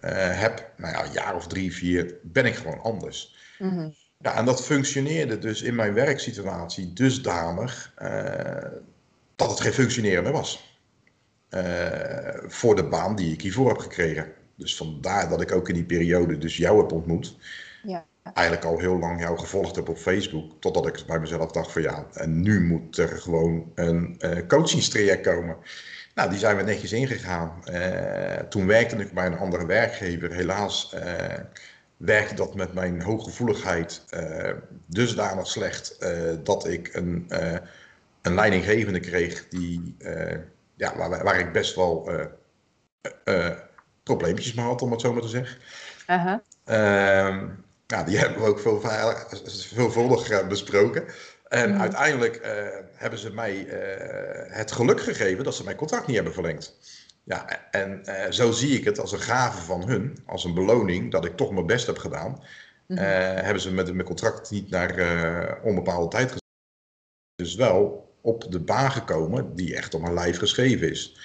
heb, 0.00 0.70
nou 0.76 0.92
ja, 0.92 1.04
een 1.04 1.12
jaar 1.12 1.34
of 1.34 1.46
drie, 1.46 1.74
vier, 1.74 2.14
ben 2.22 2.46
ik 2.46 2.54
gewoon 2.54 2.80
anders. 2.80 3.36
Mm 3.58 3.94
Ja, 4.18 4.36
en 4.36 4.44
dat 4.44 4.64
functioneerde 4.64 5.38
dus 5.38 5.62
in 5.62 5.74
mijn 5.74 5.94
werksituatie 5.94 6.92
dusdanig 6.92 7.94
dat 9.36 9.50
het 9.50 9.60
geen 9.60 9.72
functioneren 9.72 10.22
meer 10.22 10.32
was. 10.32 10.73
Eh, 11.54 12.34
voor 12.46 12.76
de 12.76 12.84
baan 12.84 13.16
die 13.16 13.32
ik 13.32 13.40
hiervoor 13.40 13.68
heb 13.68 13.78
gekregen. 13.78 14.32
Dus 14.54 14.76
vandaar 14.76 15.28
dat 15.28 15.40
ik 15.40 15.52
ook 15.52 15.68
in 15.68 15.74
die 15.74 15.84
periode 15.84 16.38
dus 16.38 16.56
jou 16.56 16.80
heb 16.80 16.92
ontmoet. 16.92 17.36
Ja. 17.82 18.04
Eigenlijk 18.32 18.66
al 18.66 18.78
heel 18.78 18.98
lang 18.98 19.20
jou 19.20 19.38
gevolgd 19.38 19.76
heb 19.76 19.88
op 19.88 19.96
Facebook. 19.96 20.52
Totdat 20.60 20.86
ik 20.86 21.04
bij 21.06 21.18
mezelf 21.18 21.52
dacht 21.52 21.72
van 21.72 21.82
ja, 21.82 22.06
en 22.12 22.42
nu 22.42 22.64
moet 22.64 22.98
er 22.98 23.08
gewoon 23.08 23.72
een 23.74 24.16
uh, 24.18 24.46
coachingstraject 24.46 25.26
komen. 25.26 25.56
Nou, 26.14 26.30
die 26.30 26.38
zijn 26.38 26.56
we 26.56 26.62
netjes 26.62 26.92
ingegaan. 26.92 27.62
Uh, 27.70 28.34
toen 28.48 28.66
werkte 28.66 28.96
ik 28.96 29.12
bij 29.12 29.26
een 29.26 29.38
andere 29.38 29.66
werkgever. 29.66 30.32
Helaas 30.32 30.94
uh, 30.94 31.02
werkte 31.96 32.34
dat 32.34 32.54
met 32.54 32.74
mijn 32.74 33.02
hooggevoeligheid 33.02 34.04
dusdanig 34.86 35.46
slecht 35.46 36.06
dat 36.42 36.66
ik 36.68 36.94
een, 36.94 37.26
een 38.22 38.34
leidinggevende 38.34 39.00
kreeg 39.00 39.48
die 39.48 39.96
ja, 40.76 40.96
waar, 40.96 41.24
waar 41.24 41.38
ik 41.38 41.52
best 41.52 41.74
wel 41.74 42.12
uh, 42.12 42.24
uh, 43.24 43.50
probleempjes 44.02 44.54
mee 44.54 44.64
had, 44.64 44.82
om 44.82 44.90
het 44.90 45.00
zo 45.00 45.12
maar 45.12 45.22
te 45.22 45.28
zeggen. 45.28 45.60
Uh 46.10 46.24
-huh. 46.24 47.48
ja, 47.86 48.02
die 48.04 48.18
hebben 48.18 48.42
we 48.42 48.48
ook 48.48 48.60
veel, 48.60 48.80
veelvuldig 49.74 50.48
besproken. 50.48 51.04
En 51.48 51.74
mm. 51.74 51.80
uiteindelijk 51.80 52.40
hebben 52.94 53.18
ze 53.18 53.34
mij 53.34 53.66
het 54.48 54.72
geluk 54.72 55.00
gegeven 55.00 55.44
dat 55.44 55.54
ze 55.54 55.64
mijn 55.64 55.76
contract 55.76 56.06
niet 56.06 56.16
hebben 56.16 56.34
verlengd. 56.34 56.76
Ja, 57.24 57.70
en 57.70 58.04
zo 58.32 58.50
zie 58.50 58.78
ik 58.78 58.84
het 58.84 59.00
als 59.00 59.12
een 59.12 59.20
gave 59.20 59.62
van 59.62 59.88
hun, 59.88 60.18
als 60.26 60.44
een 60.44 60.54
beloning 60.54 61.10
dat 61.10 61.24
ik 61.24 61.36
toch 61.36 61.52
mijn 61.52 61.66
best 61.66 61.86
heb 61.86 61.98
gedaan. 61.98 62.30
Mm 62.86 62.96
-hmm. 62.96 63.06
hebben 63.06 63.62
ze 63.62 63.72
met 63.72 63.94
mijn 63.94 64.06
contract 64.06 64.50
niet 64.50 64.70
naar 64.70 65.60
onbepaalde 65.62 66.08
tijd 66.08 66.26
gezet. 66.26 66.42
Dus 67.34 67.54
wel 67.54 68.03
op 68.24 68.52
de 68.52 68.60
baan 68.60 68.90
gekomen 68.90 69.54
die 69.54 69.76
echt 69.76 69.94
op 69.94 70.00
mijn 70.00 70.14
lijf 70.14 70.38
geschreven 70.38 70.90
is. 70.90 71.16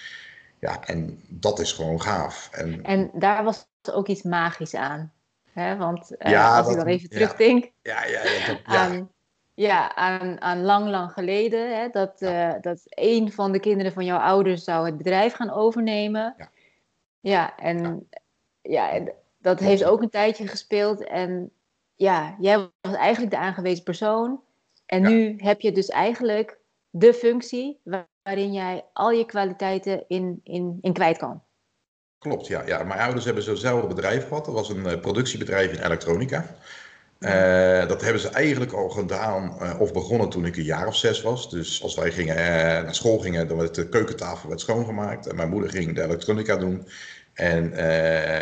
Ja, 0.60 0.86
en 0.86 1.22
dat 1.28 1.60
is 1.60 1.72
gewoon 1.72 2.02
gaaf. 2.02 2.50
En, 2.52 2.84
en 2.84 3.12
daar 3.14 3.44
was 3.44 3.68
ook 3.92 4.08
iets 4.08 4.22
magisch 4.22 4.76
aan. 4.76 5.14
Hè? 5.52 5.78
Want 5.78 6.12
uh, 6.12 6.32
ja, 6.32 6.58
als 6.58 6.66
dat, 6.66 6.72
ik 6.72 6.80
dan 6.80 6.88
even 6.88 7.10
terugdenk 7.10 7.72
ja, 7.82 8.06
ja, 8.06 8.24
ja, 8.24 8.48
dat, 8.48 8.60
aan, 8.64 9.12
ja, 9.54 9.96
aan, 9.96 10.42
aan 10.42 10.62
lang, 10.62 10.90
lang 10.90 11.12
geleden, 11.12 11.80
hè, 11.80 11.90
dat, 11.90 12.22
uh, 12.22 12.54
dat 12.62 12.82
een 12.86 13.32
van 13.32 13.52
de 13.52 13.60
kinderen 13.60 13.94
van 13.94 14.06
jouw 14.06 14.20
ouders 14.20 14.64
zou 14.64 14.86
het 14.86 14.98
bedrijf 14.98 15.34
gaan 15.34 15.52
overnemen. 15.52 16.36
Ja, 16.38 16.50
ja 17.20 17.58
en 17.58 18.10
ja. 18.62 19.02
dat 19.38 19.60
heeft 19.60 19.84
ook 19.84 20.02
een 20.02 20.10
tijdje 20.10 20.48
gespeeld. 20.48 21.04
En 21.04 21.52
ja, 21.96 22.36
jij 22.40 22.58
was 22.82 22.96
eigenlijk 22.96 23.32
de 23.32 23.40
aangewezen 23.40 23.84
persoon. 23.84 24.42
En 24.86 25.02
nu 25.02 25.36
heb 25.38 25.62
je 25.62 25.72
dus 25.72 25.88
eigenlijk 25.88 26.59
de 26.90 27.14
functie 27.14 27.82
waarin 27.84 28.54
jij 28.54 28.86
al 28.94 29.12
je 29.12 29.26
kwaliteiten 29.26 30.04
in, 30.08 30.40
in, 30.44 30.78
in 30.82 30.94
kwijt 30.94 31.18
kan. 31.18 31.44
Klopt, 32.20 32.48
ja, 32.48 32.64
ja. 32.66 32.84
Mijn 32.84 33.00
ouders 33.00 33.26
hebben 33.26 33.44
zo'nzelfde 33.44 33.88
bedrijf 33.88 34.28
gehad. 34.28 34.46
Dat 34.46 34.54
was 34.54 34.70
een 34.70 34.86
uh, 34.86 35.00
productiebedrijf 35.00 35.72
in 35.72 35.84
elektronica. 35.84 36.56
Uh, 37.20 37.88
dat 37.88 38.02
hebben 38.02 38.22
ze 38.22 38.30
eigenlijk 38.30 38.72
al 38.72 38.90
gedaan 38.90 39.58
uh, 39.62 39.82
of 39.82 39.94
begonnen 39.94 40.30
toen 40.30 40.46
ik 40.46 40.58
een 40.58 40.64
jaar 40.64 40.88
of 40.88 40.96
zes 40.96 41.22
was. 41.22 41.50
Dus 41.50 41.84
als 41.84 41.96
wij 41.96 42.12
gingen, 42.12 42.36
naar 42.36 42.96
school 42.96 43.20
gingen, 43.20 43.48
dan 43.48 43.58
werd 43.58 43.76
de 43.76 43.90
keukentafel 43.90 44.50
werd 44.50 44.62
schoongemaakt. 44.62 45.28
En 45.28 45.36
mijn 45.36 45.50
moeder 45.50 45.70
ging 45.70 45.96
de 45.96 46.04
elektronica 46.04 46.56
doen. 46.56 46.88
En 47.34 47.64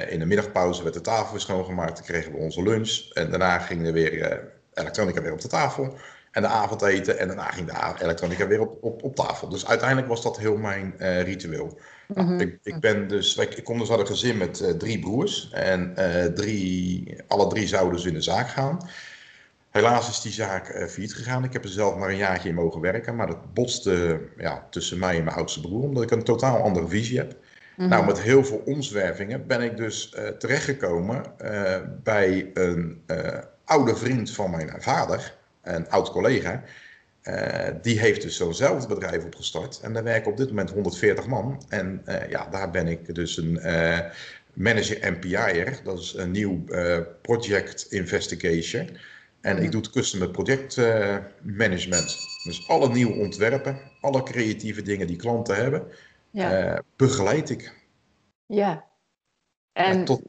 in 0.10 0.20
de 0.20 0.26
middagpauze 0.26 0.84
werd 0.84 0.96
de 0.96 1.02
tafel 1.02 1.32
weer 1.32 1.42
schoongemaakt. 1.42 1.96
Dan 1.96 2.06
kregen 2.06 2.32
we 2.32 2.38
onze 2.38 2.64
lunch. 2.64 3.10
En 3.14 3.30
daarna 3.30 3.60
ging 3.60 3.88
er 3.88 3.94
weer 3.94 4.44
elektronica 4.74 5.22
weer 5.22 5.34
op 5.34 5.42
de 5.42 5.48
tafel 5.48 5.98
en 6.38 6.44
de 6.44 6.50
avondeten. 6.50 7.20
En 7.20 7.28
daarna 7.28 7.52
ging 7.52 7.68
de 7.68 8.04
elektronica 8.04 8.48
weer 8.48 8.62
op, 8.62 8.84
op, 8.84 9.04
op 9.04 9.16
tafel. 9.16 9.50
Dus 9.50 9.68
uiteindelijk 9.68 10.08
was 10.08 10.24
dat 10.24 10.38
heel 10.38 10.58
mijn 10.58 10.94
uh, 11.00 11.22
ritueel. 11.22 11.80
nou, 12.08 12.28
mhm. 12.28 12.40
ik, 12.40 12.60
ik, 12.64 12.80
ben 12.80 13.08
dus, 13.08 13.38
ik, 13.38 13.64
kom 13.64 13.80
dus 13.80 13.92
uit 13.92 14.00
een 14.00 14.08
gezin 14.08 14.38
met 14.38 14.60
uh, 14.60 14.70
drie 14.70 15.00
broers. 15.00 15.50
En 15.52 15.94
uh, 15.98 16.26
drie, 16.26 17.16
alle 17.28 17.48
drie 17.48 17.68
zouden 17.68 17.96
dus 17.96 18.06
in 18.06 18.14
de 18.14 18.22
zaak 18.22 18.50
gaan. 18.50 18.90
Helaas 19.72 20.10
is 20.10 20.22
die 20.22 20.32
zaak 20.32 20.88
failliet 20.90 21.14
gegaan. 21.14 21.44
Ik 21.44 21.54
heb 21.54 21.64
er 21.64 21.70
zelf 21.70 21.96
maar 21.96 22.10
een 22.10 22.18
jaartje 22.18 22.50
in 22.50 22.56
mogen 22.56 22.82
werken. 22.82 23.16
Maar 23.16 23.28
dat 23.28 23.54
botste 23.54 24.20
ja, 24.38 24.68
tussen 24.70 25.00
mij 25.00 25.18
en 25.18 25.24
mijn 25.24 25.36
oudste 25.36 25.62
broer. 25.62 25.84
Omdat 25.84 26.04
ik 26.04 26.12
een 26.12 26.24
totaal 26.24 26.62
andere 26.62 26.88
visie 26.88 27.18
heb. 27.18 27.36
Mhm. 27.78 27.90
Nou, 27.90 28.06
met 28.06 28.22
heel 28.22 28.44
veel 28.44 28.62
omzwervingen 28.66 29.48
ben 29.48 29.62
ik 29.62 29.78
dus 29.78 30.16
terechtgekomen 30.38 31.24
bij 32.04 32.52
een 32.54 33.04
oude 33.66 33.96
vriend 33.96 34.32
van 34.32 34.52
mijn 34.52 34.72
vader. 34.80 35.37
Een 35.76 35.90
oud 35.90 36.12
collega. 36.12 36.64
die 37.82 38.00
heeft 38.00 38.22
dus 38.22 38.38
zo'nzelfde 38.38 38.88
bedrijf 38.88 39.26
opgestart. 39.26 39.80
En 39.80 39.94
daar 39.94 40.04
werken 40.04 40.32
op 40.32 40.38
dit 40.38 40.50
moment 40.50 40.72
140 40.72 41.28
man. 41.28 41.64
En 41.70 42.04
ja, 42.30 42.48
daar 42.50 42.72
ben 42.72 42.88
ik 42.88 43.16
dus 43.16 43.38
een 43.38 43.60
manager 44.54 45.12
MPI'er. 45.12 45.80
Dat 45.84 46.00
is 46.00 46.14
een 46.14 46.32
nieuw 46.32 46.64
project 47.22 47.86
investigation. 47.90 48.98
En 49.42 49.64
ik 49.64 49.72
doe 49.72 49.82
het 49.82 49.90
customer 49.90 50.30
project 50.30 50.78
management. 51.42 52.18
Dus 52.44 52.68
alle 52.68 52.90
nieuwe 52.90 53.14
ontwerpen, 53.14 53.80
alle 54.02 54.24
creatieve 54.24 54.82
dingen 54.82 55.08
die 55.08 55.16
klanten 55.16 55.56
hebben, 55.56 55.88
ja. 56.32 56.82
begeleid 56.96 57.50
ik. 57.50 57.74
Ja. 58.46 58.86
En 59.74 60.06
tot... 60.06 60.22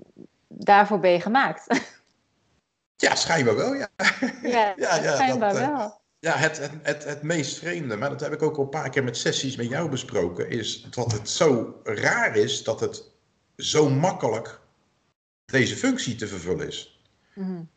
daarvoor 0.49 0.99
ben 0.99 1.11
je 1.11 1.21
gemaakt. 1.21 1.67
ja, 3.01 3.15
schijnbaar 3.15 3.57
wel, 3.57 3.75
ja. 3.75 3.89
Ja, 4.43 4.75
ja, 4.77 5.03
ja 5.03 5.15
schijnbaar 5.15 5.53
dat, 5.53 5.63
uh, 5.63 5.77
wel. 5.77 6.01
Ja, 6.19 6.37
het, 6.37 6.59
het, 6.59 6.71
het, 6.83 7.05
het 7.05 7.23
meest 7.23 7.59
vreemde, 7.59 7.97
maar 7.97 8.11
dat 8.11 8.21
heb 8.21 8.33
ik 8.33 8.43
ook 8.43 8.57
al 8.57 8.63
een 8.63 8.69
paar 8.69 8.91
keer 8.91 9.05
met 9.05 9.17
sessies 9.17 9.57
met 9.57 9.69
jou 9.69 9.91
besproken, 9.91 10.51
is 10.51 10.87
dat 10.91 11.13
het 11.13 11.31
zo 11.31 11.81
raar 11.85 12.37
is 12.37 12.65
dat 12.65 12.81
het 12.81 13.05
zo 13.57 13.91
makkelijk 13.91 14.61
deze 15.45 15.77
functie 15.77 16.15
te 16.15 16.27
vervullen 16.27 16.67
is. 16.67 17.03
Mm 17.35 17.69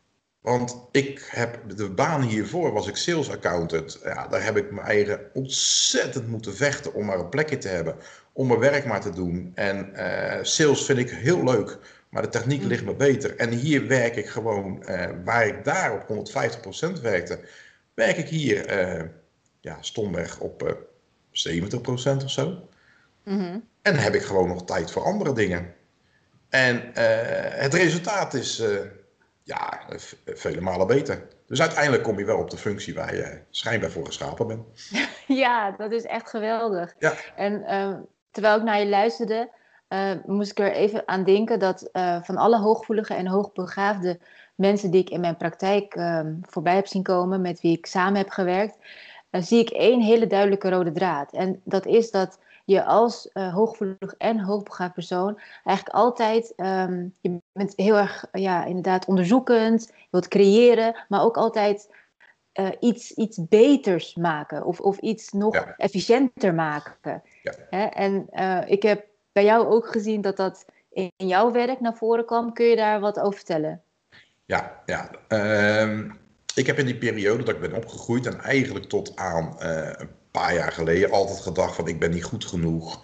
want 0.42 0.88
ik 0.90 1.28
heb 1.30 1.58
de 1.76 1.90
baan 1.90 2.22
hiervoor, 2.22 2.72
was 2.72 2.88
ik 2.88 2.96
sales 2.96 3.30
accountant. 3.30 4.00
Ja, 4.04 4.28
daar 4.28 4.44
heb 4.44 4.56
ik 4.56 4.70
mijn 4.70 4.86
eigen 4.86 5.20
ontzettend 5.32 6.28
moeten 6.28 6.54
vechten 6.54 6.94
om 6.94 7.04
maar 7.04 7.18
een 7.18 7.28
plekje 7.28 7.58
te 7.58 7.68
hebben. 7.68 7.96
Om 8.32 8.46
mijn 8.46 8.58
werk 8.58 8.84
maar 8.84 9.00
te 9.00 9.10
doen. 9.10 9.52
En 9.54 9.92
uh, 9.94 10.38
sales 10.42 10.84
vind 10.84 10.98
ik 10.98 11.10
heel 11.10 11.44
leuk, 11.44 11.78
maar 12.12 12.22
de 12.22 12.28
techniek 12.28 12.62
ligt 12.62 12.84
me 12.84 12.94
beter. 12.94 13.36
En 13.36 13.50
hier 13.50 13.86
werk 13.86 14.16
ik 14.16 14.26
gewoon, 14.26 14.82
uh, 14.88 15.06
waar 15.24 15.46
ik 15.46 15.64
daar 15.64 15.92
op 15.92 16.28
150% 16.98 17.00
werkte, 17.02 17.40
werk 17.94 18.16
ik 18.16 18.28
hier 18.28 18.86
uh, 18.98 19.08
ja, 19.60 19.76
stomweg 19.80 20.38
op 20.38 20.76
70% 21.30 22.24
of 22.24 22.30
zo. 22.30 22.68
Mm 23.24 23.38
-hmm. 23.38 23.68
En 23.82 23.92
dan 23.92 24.02
heb 24.02 24.14
ik 24.14 24.22
gewoon 24.22 24.48
nog 24.48 24.64
tijd 24.64 24.90
voor 24.90 25.04
andere 25.04 25.32
dingen. 25.32 25.74
En 26.48 26.90
het 27.58 27.74
resultaat 27.74 28.34
is 28.34 28.62
ja, 29.42 29.82
vele 30.26 30.60
malen 30.60 30.86
beter. 30.86 31.26
Dus 31.46 31.60
uiteindelijk 31.60 32.02
kom 32.02 32.18
je 32.18 32.24
wel 32.24 32.38
op 32.38 32.50
de 32.50 32.56
functie 32.56 32.94
waar 32.94 33.14
je 33.14 33.40
schijnbaar 33.50 33.90
voor 33.90 34.06
geschapen 34.06 34.46
bent. 34.46 34.64
Ja, 35.26 35.70
dat 35.70 35.92
is 35.92 36.04
echt 36.04 36.30
geweldig. 36.30 36.94
Ja. 36.98 37.14
En 37.36 37.52
uh, 37.52 37.94
terwijl 38.30 38.56
ik 38.56 38.62
naar 38.62 38.78
je 38.78 38.88
luisterde, 38.88 39.50
uh, 39.92 40.10
moest 40.26 40.50
ik 40.50 40.58
er 40.58 40.72
even 40.72 41.08
aan 41.08 41.24
denken 41.24 41.58
dat 41.58 41.88
uh, 41.92 42.22
van 42.22 42.36
alle 42.36 42.58
hooggevoelige 42.58 43.14
en 43.14 43.26
hoogbegaafde 43.26 44.18
mensen 44.54 44.90
die 44.90 45.00
ik 45.00 45.10
in 45.10 45.20
mijn 45.20 45.36
praktijk 45.36 45.94
ehm, 45.94 46.34
voorbij 46.42 46.74
heb 46.74 46.86
zien 46.86 47.02
komen, 47.02 47.40
met 47.40 47.60
wie 47.60 47.76
ik 47.76 47.86
samen 47.86 48.16
heb 48.16 48.30
gewerkt, 48.30 48.76
zie 49.30 49.60
ik 49.60 49.70
één 49.70 50.00
hele 50.00 50.26
duidelijke 50.26 50.70
rode 50.70 50.92
draad. 50.92 51.32
En 51.32 51.60
dat 51.64 51.86
is 51.86 52.10
dat 52.10 52.38
je 52.64 52.84
als 52.84 53.30
hooggevoelig 53.32 54.14
en 54.18 54.40
hoogbegaafd 54.40 54.94
persoon 54.94 55.38
eigenlijk 55.64 55.96
altijd, 55.96 56.52
um, 56.56 57.14
je 57.20 57.38
bent 57.52 57.72
heel 57.76 57.96
erg, 57.96 58.24
ja, 58.32 58.64
inderdaad 58.64 59.06
onderzoekend, 59.06 59.86
je 59.86 60.06
wilt 60.10 60.28
creëren, 60.28 61.04
maar 61.08 61.22
ook 61.22 61.36
altijd 61.36 61.88
uh, 62.60 62.68
iets, 62.80 63.12
iets 63.12 63.48
beters 63.48 64.14
maken 64.14 64.64
of, 64.64 64.80
of 64.80 64.98
iets 64.98 65.32
nog 65.32 65.56
efficiënter 65.76 66.54
maken. 66.54 67.22
Ja. 67.42 67.52
Hè? 67.70 67.84
En 67.84 68.26
uh, 68.32 68.60
ik 68.66 68.82
heb 68.82 69.10
bij 69.32 69.44
jou 69.44 69.66
ook 69.66 69.90
gezien 69.90 70.20
dat 70.20 70.36
dat 70.36 70.64
in 70.88 71.10
jouw 71.16 71.52
werk 71.52 71.80
naar 71.80 71.96
voren 71.96 72.26
kwam. 72.26 72.52
Kun 72.52 72.66
je 72.66 72.76
daar 72.76 73.00
wat 73.00 73.20
over 73.20 73.34
vertellen? 73.34 73.82
Ja, 74.44 74.82
ja. 74.86 75.10
Um, 75.82 76.20
ik 76.54 76.66
heb 76.66 76.78
in 76.78 76.86
die 76.86 76.98
periode 76.98 77.42
dat 77.42 77.54
ik 77.54 77.60
ben 77.60 77.74
opgegroeid 77.74 78.26
en 78.26 78.40
eigenlijk 78.40 78.84
tot 78.84 79.16
aan 79.16 79.54
een 79.58 80.08
paar 80.30 80.54
jaar 80.54 80.72
geleden 80.72 81.10
altijd 81.10 81.40
gedacht 81.40 81.74
van 81.74 81.88
ik 81.88 81.98
ben 81.98 82.10
niet 82.10 82.24
goed 82.24 82.44
genoeg. 82.44 83.00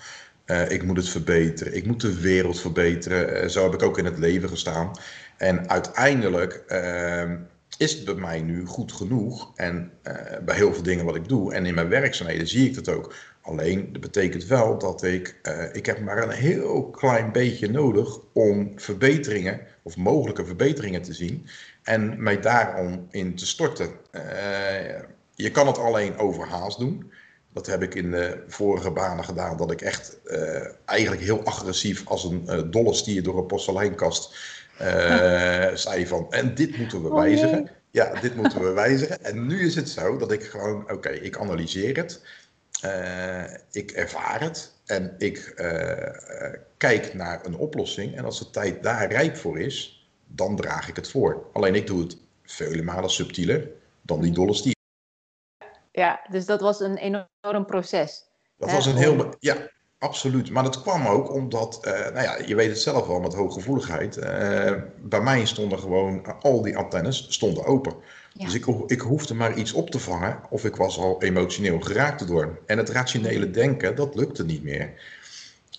Uh, 0.47 0.71
ik 0.71 0.83
moet 0.83 0.97
het 0.97 1.09
verbeteren. 1.09 1.77
Ik 1.77 1.87
moet 1.87 2.01
de 2.01 2.21
wereld 2.21 2.61
verbeteren. 2.61 3.43
Uh, 3.43 3.49
zo 3.49 3.63
heb 3.63 3.75
ik 3.75 3.83
ook 3.83 3.99
in 3.99 4.05
het 4.05 4.19
leven 4.19 4.49
gestaan. 4.49 4.91
En 5.37 5.69
uiteindelijk 5.71 6.65
uh, 6.69 7.33
is 7.79 7.93
het 7.93 8.05
bij 8.05 8.15
mij 8.15 8.41
nu 8.41 8.67
goed 8.67 8.93
genoeg. 8.93 9.53
En 9.55 9.93
eh, 10.03 10.15
bij 10.45 10.57
heel 10.57 10.75
veel 10.75 10.83
dingen 10.83 11.05
wat 11.05 11.17
ik 11.17 11.29
doe. 11.29 11.55
En 11.55 11.67
in 11.67 11.75
mijn 11.75 11.89
werkzaamheden 11.89 12.49
zie 12.49 12.69
ik 12.69 12.75
dat 12.75 12.89
ook. 12.89 13.15
Alleen, 13.49 13.93
dat 13.93 14.01
betekent 14.01 14.47
wel 14.47 14.79
dat 14.79 15.03
ik... 15.03 15.41
ik 15.73 15.87
heb 15.87 16.01
maar 16.01 16.23
een 16.23 16.31
heel 16.31 16.91
klein 16.91 17.33
beetje 17.33 17.71
nodig 17.71 18.19
om 18.33 18.73
verbeteringen... 18.77 19.61
of 19.83 19.97
mogelijke 19.97 20.45
verbeteringen 20.45 21.03
te 21.03 21.13
zien. 21.13 21.47
En 21.83 22.23
mij 22.23 22.41
daarom 22.41 23.07
in 23.11 23.35
te 23.35 23.47
storten. 23.47 23.91
je 25.35 25.51
kan 25.51 25.67
het 25.67 25.79
alleen 25.79 26.19
overhaast 26.19 26.79
doen. 26.79 27.13
Dat 27.53 27.67
heb 27.67 27.83
ik 27.83 27.95
in 27.95 28.11
de 28.11 28.43
vorige 28.47 28.91
banen 28.91 29.25
gedaan, 29.25 29.57
dat 29.57 29.71
ik 29.71 29.81
echt 29.81 30.19
uh, 30.27 30.67
eigenlijk 30.85 31.23
heel 31.23 31.45
agressief 31.45 32.07
als 32.07 32.25
een 32.25 32.71
dolle 32.71 32.95
stier 32.95 33.23
door 33.23 33.39
een 33.39 33.47
porseleinkast 33.47 34.37
zei 35.85 36.07
van, 36.07 36.27
en 36.31 36.55
dit 36.55 36.79
moeten 36.79 37.03
we 37.03 37.09
oh, 37.09 37.15
wijzigen. 37.15 37.63
Nee. 37.63 37.73
Ja, 37.91 38.21
dit 38.21 38.37
moeten 38.37 38.63
we 38.63 38.71
wijzigen. 38.71 39.25
En 39.25 39.47
nu 39.47 39.67
is 39.67 39.75
het 39.75 39.89
zo 39.89 40.17
dat 40.17 40.33
ik 40.33 40.43
gewoon, 40.43 40.83
oké, 40.83 40.93
okay, 40.93 41.15
ik 41.15 41.39
analyseer 41.39 41.97
het, 41.97 42.21
ik 43.71 43.91
ervaar 43.91 44.41
het 44.41 44.73
en 44.85 45.15
ik 45.19 45.55
kijk 46.77 47.15
naar 47.15 47.47
een 47.47 47.57
oplossing. 47.57 48.17
En 48.17 48.25
als 48.25 48.39
de 48.39 48.51
tijd 48.51 48.83
daar 48.83 49.11
rijp 49.11 49.37
voor 49.37 49.61
is, 49.61 50.09
dan 50.27 50.57
draag 50.57 50.89
ik 50.89 50.97
het 50.97 51.11
voor. 51.11 51.47
Alleen 51.53 51.75
ik 51.75 51.87
doe 51.87 52.03
het 52.03 52.17
vele 52.43 52.83
malen 52.83 53.11
subtieler 53.11 53.71
dan 54.03 54.21
die 54.21 54.33
dolle 54.33 54.55
stier. 54.55 54.77
Ja, 55.93 56.21
dus 56.31 56.47
dat 56.47 56.61
was 56.61 56.81
een 56.81 56.97
enorm 56.97 57.67
proces. 57.67 58.27
Dat 58.57 58.71
was 58.71 58.87
een 58.87 58.97
heel. 58.97 59.35
Ja, 59.39 59.57
absoluut. 59.99 60.51
Maar 60.51 60.63
dat 60.63 60.83
kwam 60.83 61.07
ook 61.07 61.33
omdat, 61.33 61.79
uh, 61.83 61.93
nou 61.93 62.21
ja, 62.21 62.39
je 62.47 62.55
weet 62.55 62.69
het 62.69 62.81
zelf 62.81 63.07
wel 63.07 63.21
met 63.21 63.35
hooggevoeligheid. 63.35 64.21
Bij 65.01 65.21
mij 65.21 65.47
stonden 65.47 65.79
gewoon 65.79 66.41
al 66.41 66.63
die 66.63 66.77
antennes 66.77 67.27
stonden 67.29 67.65
open. 67.65 67.97
Dus 68.39 68.55
ik, 68.55 68.67
ik 68.87 69.01
hoefde 69.01 69.35
maar 69.35 69.57
iets 69.57 69.73
op 69.73 69.91
te 69.91 69.99
vangen 69.99 70.41
of 70.51 70.65
ik 70.65 70.77
was 70.77 70.99
al 70.99 71.23
emotioneel 71.23 71.81
geraakt 71.81 72.27
door. 72.27 72.59
En 72.67 72.79
het 72.79 72.89
rationele 72.89 73.51
denken, 73.51 73.97
dat 73.97 74.15
lukte 74.15 74.45
niet 74.45 74.63
meer. 74.63 74.93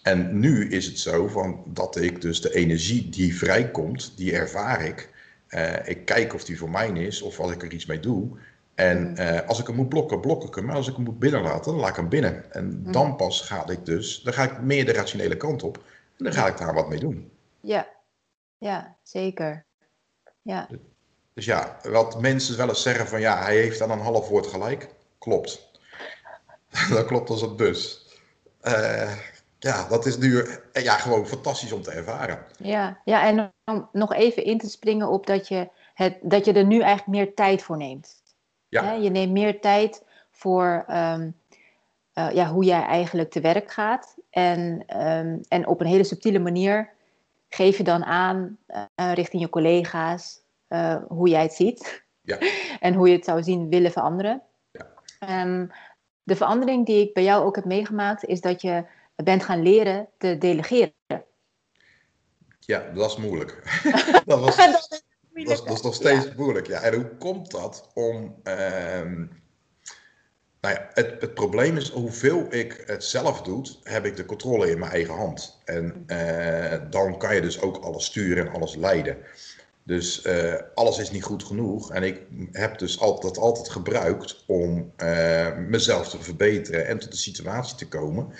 En 0.03 0.39
nu 0.39 0.69
is 0.69 0.85
het 0.85 0.99
zo 0.99 1.27
van 1.27 1.63
dat 1.65 1.95
ik 1.95 2.21
dus 2.21 2.41
de 2.41 2.53
energie 2.53 3.09
die 3.09 3.37
vrijkomt, 3.37 4.13
die 4.17 4.33
ervaar 4.33 4.85
ik. 4.85 5.09
Uh, 5.49 5.87
ik 5.87 6.05
kijk 6.05 6.33
of 6.33 6.43
die 6.43 6.57
voor 6.57 6.69
mij 6.69 6.89
is 6.89 7.21
of 7.21 7.37
wat 7.37 7.51
ik 7.51 7.63
er 7.63 7.73
iets 7.73 7.85
mee 7.85 7.99
doe. 7.99 8.27
En 8.75 9.15
uh, 9.19 9.39
als 9.47 9.59
ik 9.59 9.67
hem 9.67 9.75
moet 9.75 9.89
blokken, 9.89 10.19
blok 10.19 10.43
ik 10.43 10.55
hem. 10.55 10.65
Maar 10.65 10.75
als 10.75 10.87
ik 10.87 10.95
hem 10.95 11.03
moet 11.03 11.19
binnenlaten, 11.19 11.71
dan 11.71 11.79
laat 11.79 11.89
ik 11.89 11.95
hem 11.95 12.09
binnen. 12.09 12.51
En 12.53 12.81
mhm. 12.81 12.91
dan 12.91 13.15
pas 13.15 13.41
ga 13.41 13.67
ik 13.67 13.85
dus, 13.85 14.21
dan 14.21 14.33
ga 14.33 14.43
ik 14.43 14.61
meer 14.61 14.85
de 14.85 14.93
rationele 14.93 15.37
kant 15.37 15.63
op. 15.63 15.77
En 16.17 16.23
dan 16.23 16.33
ga 16.33 16.47
ik 16.47 16.57
daar 16.57 16.73
wat 16.73 16.89
mee 16.89 16.99
doen. 16.99 17.31
Ja, 17.59 17.87
ja 18.57 18.97
zeker. 19.03 19.65
Ja. 20.41 20.67
Dus 21.39 21.48
ja, 21.48 21.77
wat 21.84 22.22
mensen 22.22 22.58
wel 22.58 22.67
eens 22.67 22.81
zeggen 22.81 23.08
van 23.08 23.19
ja, 23.19 23.43
hij 23.43 23.55
heeft 23.55 23.81
aan 23.81 23.91
een 23.91 24.00
half 24.00 24.29
woord 24.29 24.48
gelijk. 24.48 24.89
Klopt. 25.17 25.72
dat 26.96 27.05
klopt 27.05 27.29
als 27.29 27.41
een 27.41 27.55
bus. 27.55 28.05
Uh, 28.63 29.12
ja, 29.60 29.88
dat 29.88 30.05
is 30.05 30.17
nu 30.17 30.46
ja, 30.74 30.98
gewoon 30.98 31.27
fantastisch 31.27 31.72
om 31.72 31.81
te 31.81 31.91
ervaren. 31.91 32.46
Ja, 32.58 33.00
ja 33.05 33.27
en 33.27 33.51
om 33.65 33.89
nog 33.91 34.13
even 34.13 34.43
in 34.43 34.58
te 34.58 34.69
springen 34.69 35.08
op 35.08 35.25
dat 35.25 35.48
je, 35.48 35.69
het, 35.93 36.17
dat 36.22 36.46
je 36.46 36.53
er 36.53 36.65
nu 36.65 36.79
eigenlijk 36.79 37.08
meer 37.08 37.34
tijd 37.34 37.63
voor 37.63 37.77
neemt. 37.77 38.24
Ja. 38.69 38.91
Je 38.91 39.10
neemt 39.10 39.31
meer 39.31 39.62
tijd 39.62 40.03
voor 40.31 40.86
um, 40.89 41.36
uh, 42.13 42.31
ja, 42.31 42.48
hoe 42.48 42.63
jij 42.63 42.84
eigenlijk 42.84 43.31
te 43.31 43.41
werk 43.41 43.72
gaat. 43.72 44.15
En, 44.29 44.84
um, 45.01 45.41
en 45.48 45.67
op 45.67 45.79
een 45.79 45.88
hele 45.88 46.03
subtiele 46.03 46.39
manier 46.39 46.89
geef 47.50 47.77
je 47.77 47.84
dan 47.84 48.03
aan 48.03 48.58
uh, 48.67 49.13
richting 49.13 49.41
je 49.41 49.50
collega's 49.50 50.48
uh, 50.69 50.95
hoe 51.07 51.29
jij 51.29 51.41
het 51.41 51.53
ziet. 51.53 52.05
Ja. 52.21 52.38
en 52.79 52.93
hoe 52.93 53.09
je 53.09 53.15
het 53.15 53.25
zou 53.25 53.43
zien 53.43 53.69
willen 53.69 53.91
veranderen. 53.91 54.41
Ja. 54.71 55.43
Um, 55.43 55.71
de 56.23 56.35
verandering 56.35 56.85
die 56.85 57.07
ik 57.07 57.13
bij 57.13 57.23
jou 57.23 57.45
ook 57.45 57.55
heb 57.55 57.65
meegemaakt, 57.65 58.25
is 58.25 58.41
dat 58.41 58.61
je 58.61 58.85
bent 59.15 59.43
gaan 59.43 59.61
leren 59.61 60.09
te 60.17 60.38
delegeren. 60.38 60.93
Ja, 62.59 62.91
dat 62.93 63.09
is 63.11 63.17
moeilijk. 63.17 63.81
dat 64.25 64.39
was, 64.39 64.55
dat, 64.55 65.03
dat, 65.33 65.69
is 65.71 65.81
nog 65.81 65.93
steeds 65.93 66.35
moeilijk. 66.35 66.67
Ja. 66.67 66.81
En 66.81 66.93
hoe 66.93 67.15
komt 67.17 67.51
dat? 67.51 67.89
Om, 67.93 68.35
ehm, 68.43 69.25
nou 70.61 70.75
ja, 70.75 70.89
het, 70.93 71.21
het, 71.21 71.33
probleem 71.33 71.77
is 71.77 71.89
hoeveel 71.89 72.45
ik 72.49 72.83
het 72.85 73.03
zelf 73.03 73.41
doe, 73.41 73.65
heb 73.83 74.05
ik 74.05 74.15
de 74.15 74.25
controle 74.25 74.71
in 74.71 74.79
mijn 74.79 74.91
eigen 74.91 75.13
hand. 75.13 75.61
En 75.65 76.03
uh, 76.07 76.73
dan 76.89 77.17
kan 77.17 77.35
je 77.35 77.41
dus 77.41 77.61
ook 77.61 77.77
alles 77.77 78.05
sturen 78.05 78.47
en 78.47 78.53
alles 78.53 78.75
leiden. 78.75 79.17
Dus 79.89 80.25
uh, 80.25 80.53
alles 80.74 80.98
is 80.98 81.12
niet 81.12 81.24
goed 81.24 81.43
genoeg. 81.43 81.91
En 81.91 82.03
ik 82.03 82.22
heb 82.51 82.77
dus 82.77 82.98
dat 82.98 83.38
altijd 83.38 83.69
gebruikt 83.69 84.43
om 84.48 84.91
uh, 85.03 85.58
mezelf 85.58 86.10
te 86.10 86.22
verbeteren 86.22 86.88
en 86.88 87.00
tot 87.00 87.12
de 87.12 87.17
situatie 87.17 87.75
te 87.75 87.88
komen 87.88 88.34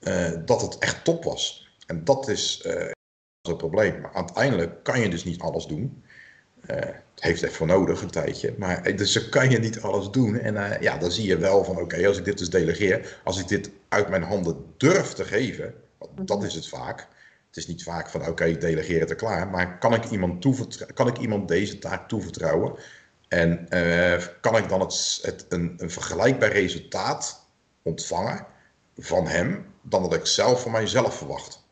uh, 0.00 0.30
dat 0.44 0.60
het 0.60 0.78
echt 0.78 1.04
top 1.04 1.24
was. 1.24 1.70
En 1.86 2.04
dat 2.04 2.28
is 2.28 2.68
het 3.42 3.56
probleem. 3.56 4.00
Maar 4.00 4.14
uiteindelijk 4.14 4.84
kan 4.84 5.00
je 5.00 5.08
dus 5.08 5.24
niet 5.24 5.40
alles 5.40 5.66
doen. 5.66 6.02
het 6.66 7.02
heeft 7.16 7.42
echt 7.42 7.54
voor 7.54 7.66
nodig 7.66 8.02
een 8.02 8.10
tijdje. 8.10 8.54
Maar 8.58 8.96
dus 8.96 9.28
kan 9.28 9.50
je 9.50 9.58
niet 9.58 9.80
alles 9.80 10.10
doen. 10.10 10.38
En 10.38 10.80
ja, 10.80 10.98
dan 10.98 11.12
zie 11.12 11.26
je 11.26 11.36
wel 11.36 11.64
van 11.64 11.80
oké, 11.80 12.06
als 12.06 12.18
ik 12.18 12.24
dit 12.24 12.38
dus 12.38 12.50
delegeer, 12.50 13.20
als 13.24 13.40
ik 13.40 13.48
dit 13.48 13.70
uit 13.88 14.08
mijn 14.08 14.22
handen 14.22 14.74
durf 14.76 15.12
te 15.12 15.24
geven, 15.24 15.74
dat 16.14 16.42
is 16.42 16.54
het 16.54 16.68
vaak 16.68 17.08
het 17.52 17.60
is 17.60 17.66
niet 17.66 17.82
vaak 17.82 18.10
van 18.10 18.20
oké, 18.20 18.30
okay, 18.30 18.58
delegeer 18.58 19.00
het 19.00 19.10
er 19.10 19.16
klaar. 19.16 19.48
Maar 19.48 19.78
kan 19.78 19.94
ik 19.94 20.04
iemand, 20.04 20.44
kan 20.94 21.06
ik 21.06 21.18
iemand 21.18 21.48
deze 21.48 21.78
taak 21.78 22.08
toevertrouwen? 22.08 22.74
En 23.28 23.66
uh, 23.70 24.22
kan 24.40 24.56
ik 24.56 24.68
dan 24.68 24.80
het, 24.80 25.18
het, 25.22 25.46
een, 25.48 25.74
een 25.76 25.90
vergelijkbaar 25.90 26.52
resultaat 26.52 27.46
ontvangen 27.82 28.46
van 28.96 29.26
hem 29.26 29.66
dan 29.82 30.02
dat 30.02 30.14
ik 30.14 30.26
zelf 30.26 30.62
van 30.62 30.70
mijzelf 30.70 31.16
verwacht? 31.16 31.64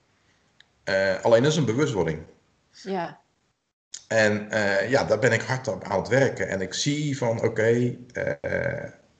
Uh, 0.85 1.23
alleen 1.23 1.43
dat 1.43 1.53
is 1.53 1.59
een 1.59 1.65
bewustwording. 1.65 2.23
Ja. 2.71 3.21
En 4.09 4.49
uh, 4.53 4.91
ja, 4.91 5.05
daar 5.05 5.19
ben 5.19 5.33
ik 5.33 5.43
hard 5.43 5.69
op 5.69 5.85
aan 5.85 5.99
het 5.99 6.09
werken. 6.09 6.49
En 6.49 6.61
ik 6.61 6.75
zie 6.75 7.19
van 7.19 7.37
oké, 7.37 7.47
okay, 7.47 7.99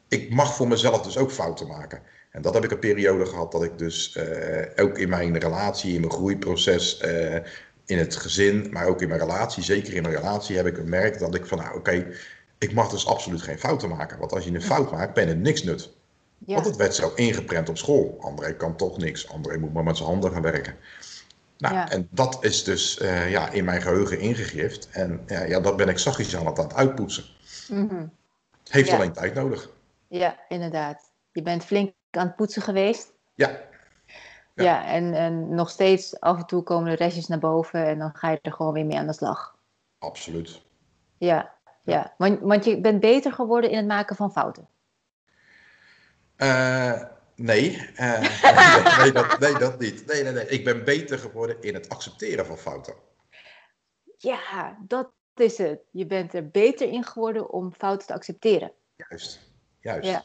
ik 0.09 0.31
mag 0.31 0.55
voor 0.55 0.69
mezelf 0.69 1.03
dus 1.03 1.17
ook 1.17 1.33
fouten 1.33 1.67
maken. 1.67 2.03
En 2.31 2.43
dat 2.43 2.55
heb 2.55 2.65
ik 2.65 2.71
een 2.71 2.79
periode 2.79 3.27
gehad 3.27 3.53
dat 3.53 3.63
ik 3.63 3.79
dus 3.79 4.17
uh, 4.17 4.85
ook 4.85 4.99
in 4.99 5.09
mijn 5.09 5.39
relatie, 5.39 5.95
in 5.95 6.01
mijn 6.01 6.13
groeiproces, 6.13 7.03
uh, 7.05 7.35
in 7.87 7.99
het 7.99 8.17
gezin, 8.17 8.69
maar 8.71 8.87
ook 8.87 9.03
in 9.03 9.09
mijn 9.09 9.21
relatie, 9.21 9.63
zeker 9.63 9.95
in 9.95 10.03
mijn 10.03 10.15
relatie, 10.15 10.57
heb 10.57 10.67
ik 10.67 10.75
gemerkt 10.75 11.19
dat 11.19 11.35
ik 11.35 11.47
van 11.47 11.59
nou 11.59 11.77
oké, 11.77 12.07
ik 12.59 12.73
mag 12.73 12.89
dus 12.89 13.07
absoluut 13.07 13.43
geen 13.43 13.59
fouten 13.59 13.89
maken. 13.89 14.19
Want 14.19 14.33
als 14.33 14.45
je 14.45 14.55
een 14.55 14.63
fout 14.63 14.91
maakt, 14.91 15.15
ben 15.15 15.29
je 15.29 15.35
niks 15.35 15.63
nut. 15.63 15.91
Ja. 16.39 16.55
Want 16.55 16.67
het 16.67 16.77
werd 16.77 16.95
zo 16.95 17.13
ingeprent 17.15 17.69
op 17.69 17.79
school. 17.79 18.17
André 18.21 18.55
kan 18.55 18.77
toch 18.77 18.99
niks. 18.99 19.29
André 19.29 19.59
moet 19.59 19.73
maar 19.73 19.85
met 19.85 19.97
zijn 19.97 20.09
handen 20.09 20.33
gaan 20.33 20.43
werken. 20.43 20.75
Nou, 21.59 21.75
ja. 21.75 21.91
en 21.91 22.09
dat 22.11 22.39
is 22.41 22.65
dus 22.65 22.99
uh, 23.03 23.31
ja, 23.31 23.51
in 23.51 23.65
mijn 23.65 23.83
geheugen 23.83 24.19
ingegrift. 24.19 24.89
En 24.91 25.21
ja, 25.27 25.43
ja, 25.43 25.61
dat 25.61 25.77
ben 25.77 25.89
ik 25.89 25.99
zachtjes 25.99 26.37
aan 26.37 26.47
het, 26.47 26.59
aan 26.59 26.65
het 26.65 26.75
uitpoetsen. 26.75 27.25
Mm 27.69 27.89
-hmm. 27.89 28.13
Heeft 28.69 28.89
ja. 28.89 28.97
alleen 28.97 29.13
tijd 29.13 29.35
nodig. 29.35 29.71
Ja, 30.09 30.37
inderdaad. 30.49 31.11
Je 31.33 31.43
bent 31.43 31.65
flink 31.65 31.93
aan 32.17 32.27
het 32.27 32.37
poetsen 32.37 32.63
geweest. 32.63 33.13
Ja. 33.35 33.69
Ja, 34.55 34.65
ja 34.65 34.87
en, 34.87 35.15
en 35.15 35.55
nog 35.55 35.71
steeds 35.71 36.21
af 36.21 36.39
en 36.39 36.47
toe 36.47 36.63
komen 36.63 36.91
de 36.91 36.97
restjes 36.97 37.27
naar 37.27 37.39
boven 37.39 37.87
en 37.87 37.99
dan 37.99 38.15
ga 38.15 38.31
je 38.31 38.39
er 38.43 38.53
gewoon 38.53 38.73
weer 38.73 38.87
mee 38.87 38.99
aan 38.99 39.07
de 39.07 39.13
slag. 39.13 39.59
Absoluut. 39.99 40.63
Ja, 41.19 41.55
ja. 41.83 42.15
Want, 42.19 42.41
want 42.41 42.65
je 42.65 42.81
bent 42.81 43.01
beter 43.01 43.33
geworden 43.33 43.71
in 43.71 43.77
het 43.77 43.87
maken 43.87 44.17
van 44.17 44.33
fouten. 44.33 44.69
Uh, 46.37 47.03
nee. 47.35 47.71
Uh, 47.95 48.21
nee, 48.21 48.97
nee, 48.99 49.13
dat, 49.13 49.39
nee, 49.39 49.59
dat 49.59 49.79
niet. 49.79 50.07
Nee, 50.07 50.23
nee, 50.23 50.33
nee. 50.33 50.47
Ik 50.47 50.65
ben 50.65 50.85
beter 50.85 51.19
geworden 51.19 51.63
in 51.63 51.75
het 51.75 51.89
accepteren 51.89 52.47
van 52.47 52.59
fouten. 52.59 52.95
Ja, 54.17 54.77
dat 54.87 55.13
is 55.35 55.59
het. 55.59 55.81
Je 55.91 56.07
bent 56.07 56.35
er 56.35 56.49
beter 56.49 56.89
in 56.89 57.05
geworden 57.05 57.51
om 57.51 57.73
fouten 57.73 58.07
te 58.07 58.15
accepteren. 58.15 58.73
Juist, 58.97 59.41
juist. 59.81 60.09
Ja. 60.09 60.25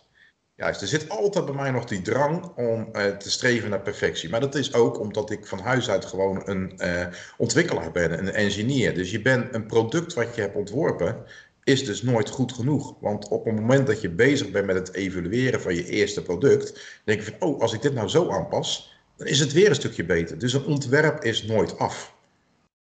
Juist, 0.56 0.82
er 0.82 0.88
zit 0.88 1.10
altijd 1.10 1.46
bij 1.46 1.54
mij 1.54 1.72
nog 1.72 1.86
die 1.86 2.02
drang 2.02 2.46
om 2.56 2.90
uh, 2.94 3.06
te 3.06 3.32
streven 3.32 3.70
naar 3.70 3.82
perfectie. 3.82 4.30
Maar 4.30 4.40
dat 4.40 4.56
is 4.56 4.74
ook 4.74 5.00
omdat 5.00 5.32
ik 5.32 5.46
van 5.46 5.60
huis 5.60 5.90
uit 5.90 6.06
gewoon 6.06 6.50
een 6.50 6.74
uh, 6.78 7.08
ontwikkelaar 7.38 7.92
ben, 7.92 8.18
een 8.18 8.34
engineer. 8.34 8.94
Dus 8.94 9.12
je 9.12 9.22
bent 9.22 9.54
een 9.54 9.66
product 9.66 10.14
wat 10.14 10.36
je 10.36 10.42
hebt 10.42 10.56
ontworpen, 10.56 11.26
is 11.64 11.86
dus 11.86 12.02
nooit 12.02 12.30
goed 12.30 12.52
genoeg. 12.54 12.96
Want 13.00 13.28
op 13.28 13.46
het 13.46 13.56
moment 13.56 13.88
dat 13.88 14.02
je 14.02 14.10
bezig 14.10 14.52
bent 14.52 14.66
met 14.66 14.76
het 14.76 14.94
evalueren 14.94 15.62
van 15.62 15.76
je 15.76 15.86
eerste 15.86 16.22
product, 16.22 17.02
denk 17.06 17.22
je 17.22 17.36
van, 17.38 17.50
oh, 17.50 17.62
als 17.62 17.74
ik 17.74 17.82
dit 17.82 17.94
nou 17.94 18.08
zo 18.08 18.30
aanpas, 18.32 19.00
dan 19.16 19.28
is 19.28 19.40
het 19.40 19.52
weer 19.52 19.70
een 19.70 19.76
stukje 19.76 20.06
beter. 20.06 20.38
Dus 20.40 20.54
een 20.54 20.66
ontwerp 20.66 21.24
is 21.24 21.44
nooit 21.44 21.78
af. 21.78 22.16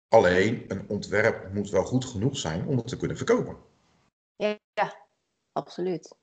Alleen, 0.08 0.66
een 0.68 0.86
ontwerp 0.88 1.54
moet 1.54 1.70
wel 1.70 1.84
goed 1.84 2.06
genoeg 2.06 2.38
zijn 2.38 2.66
om 2.66 2.78
het 2.78 2.88
te 2.88 2.98
kunnen 2.98 3.18
verkopen. 3.18 3.58
Ja, 4.36 4.60
ja 4.74 5.08
absoluut. 5.52 6.16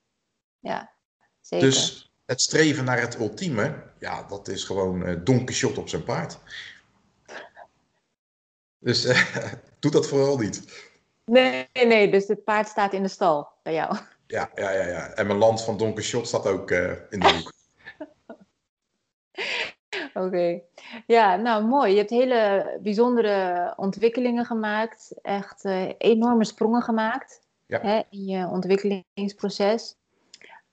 Ja. 0.60 0.95
Dus 1.48 2.10
het 2.26 2.40
streven 2.40 2.84
naar 2.84 3.00
het 3.00 3.18
ultieme, 3.18 3.82
ja, 3.98 4.22
dat 4.22 4.48
is 4.48 4.64
gewoon 4.64 5.08
uh, 5.08 5.16
Don 5.24 5.44
Quixote 5.44 5.80
op 5.80 5.88
zijn 5.88 6.04
paard. 6.04 6.38
Dus 8.78 9.04
uh, 9.04 9.32
doe 9.80 9.90
dat 9.90 10.06
vooral 10.06 10.38
niet. 10.38 10.84
Nee, 11.24 11.68
nee, 11.72 12.10
dus 12.10 12.28
het 12.28 12.44
paard 12.44 12.68
staat 12.68 12.92
in 12.92 13.02
de 13.02 13.08
stal 13.08 13.48
bij 13.62 13.72
jou. 13.72 13.96
Ja, 14.26 14.50
ja, 14.54 14.70
ja, 14.70 14.86
ja. 14.86 15.08
En 15.08 15.26
mijn 15.26 15.38
land 15.38 15.62
van 15.62 15.76
Don 15.76 15.92
Quixote 15.92 16.26
staat 16.26 16.46
ook 16.46 16.70
uh, 16.70 16.90
in 17.10 17.20
de 17.20 17.32
hoek. 17.34 17.52
Oké. 20.14 20.26
Okay. 20.26 20.64
Ja, 21.06 21.36
nou 21.36 21.64
mooi. 21.64 21.90
Je 21.90 21.98
hebt 21.98 22.10
hele 22.10 22.78
bijzondere 22.82 23.72
ontwikkelingen 23.76 24.44
gemaakt. 24.44 25.14
Echt 25.22 25.64
uh, 25.64 25.92
enorme 25.98 26.44
sprongen 26.44 26.82
gemaakt 26.82 27.40
ja. 27.66 27.80
hè, 27.80 28.02
in 28.10 28.24
je 28.24 28.46
ontwikkelingsproces. 28.46 29.96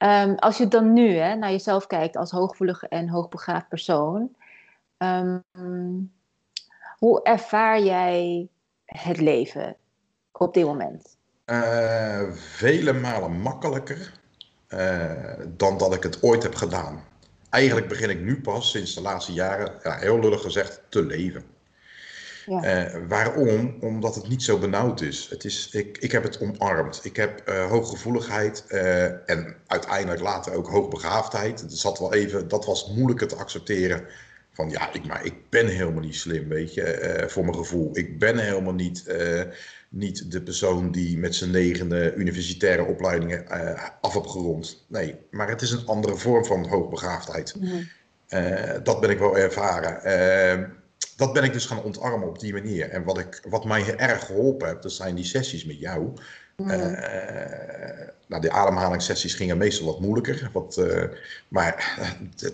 Um, 0.03 0.35
als 0.35 0.57
je 0.57 0.67
dan 0.67 0.93
nu 0.93 1.15
hè, 1.15 1.35
naar 1.35 1.51
jezelf 1.51 1.87
kijkt 1.87 2.15
als 2.15 2.31
hooggevoelig 2.31 2.83
en 2.83 3.09
hoogbegaafd 3.09 3.67
persoon, 3.67 4.35
um, 4.97 6.11
hoe 6.97 7.23
ervaar 7.23 7.81
jij 7.81 8.47
het 8.85 9.17
leven 9.17 9.75
op 10.31 10.53
dit 10.53 10.65
moment? 10.65 11.17
Uh, 11.45 12.31
vele 12.33 12.93
malen 12.93 13.31
makkelijker 13.31 14.13
uh, 14.69 15.33
dan 15.47 15.77
dat 15.77 15.93
ik 15.93 16.03
het 16.03 16.23
ooit 16.23 16.43
heb 16.43 16.55
gedaan. 16.55 17.03
Eigenlijk 17.49 17.87
begin 17.87 18.09
ik 18.09 18.21
nu 18.21 18.41
pas 18.41 18.69
sinds 18.71 18.93
de 18.93 19.01
laatste 19.01 19.33
jaren, 19.33 19.71
ja, 19.83 19.95
heel 19.97 20.19
lullig 20.19 20.41
gezegd, 20.41 20.81
te 20.89 21.05
leven. 21.05 21.43
Ja. 22.45 22.85
Uh, 22.85 23.07
waarom? 23.07 23.77
Omdat 23.79 24.15
het 24.15 24.27
niet 24.27 24.43
zo 24.43 24.57
benauwd 24.57 25.01
is. 25.01 25.27
Het 25.29 25.43
is 25.43 25.69
ik, 25.71 25.97
ik 25.97 26.11
heb 26.11 26.23
het 26.23 26.41
omarmd. 26.41 26.99
Ik 27.03 27.15
heb 27.15 27.49
uh, 27.49 27.69
hooggevoeligheid 27.69 28.65
uh, 28.69 29.29
en 29.29 29.55
uiteindelijk 29.67 30.21
later 30.21 30.53
ook 30.53 30.67
hoogbegaafdheid. 30.67 31.61
Het 31.61 31.77
zat 31.77 31.99
wel 31.99 32.13
even, 32.13 32.47
dat 32.47 32.65
was 32.65 32.89
moeilijker 32.95 33.27
te 33.27 33.35
accepteren. 33.35 34.05
Van 34.51 34.69
ja, 34.69 34.93
ik, 34.93 35.05
maar 35.05 35.25
ik 35.25 35.49
ben 35.49 35.67
helemaal 35.67 36.01
niet 36.01 36.15
slim, 36.15 36.47
weet 36.47 36.73
je, 36.73 37.23
voor 37.27 37.43
mijn 37.43 37.55
gevoel. 37.55 37.97
Ik 37.97 38.19
ben 38.19 38.37
helemaal 38.37 38.73
niet, 38.73 39.05
niet 39.89 40.31
de 40.31 40.41
persoon 40.41 40.91
die 40.91 41.17
met 41.17 41.35
zijn 41.35 41.51
negende 41.51 42.13
universitaire 42.15 42.85
opleidingen 42.85 43.47
af 44.01 44.13
heb 44.13 44.25
gerond. 44.27 44.85
Nee, 44.87 45.15
maar 45.31 45.49
het 45.49 45.61
is 45.61 45.71
een 45.71 45.85
andere 45.85 46.15
vorm 46.15 46.45
van 46.45 46.67
hoogbegaafdheid. 46.67 47.55
Mm 47.59 47.69
-hmm. 47.69 48.83
dat 48.83 49.01
ben 49.01 49.09
ik 49.09 49.19
wel 49.19 49.37
ervaren 49.37 50.01
dat 51.15 51.33
ben 51.33 51.43
ik 51.43 51.53
dus 51.53 51.65
gaan 51.65 51.83
ontarmen 51.83 52.27
op 52.27 52.39
die 52.39 52.53
manier. 52.53 52.89
En 52.89 53.03
wat, 53.03 53.17
ik, 53.17 53.41
wat 53.49 53.65
mij 53.65 53.95
erg 53.95 54.25
geholpen 54.25 54.67
heeft, 54.67 54.83
dat 54.83 54.91
zijn 54.91 55.15
die 55.15 55.25
sessies 55.25 55.65
met 55.65 55.79
jou. 55.79 56.13
Mm. 56.55 56.69
Uh, 56.69 56.77
nou, 58.27 58.41
de 58.41 58.51
ademhalingssessies 58.51 59.33
gingen 59.33 59.57
meestal 59.57 59.85
wat 59.85 59.99
moeilijker. 59.99 60.49
Wat, 60.53 60.77
uh, 60.77 61.03
maar 61.47 61.99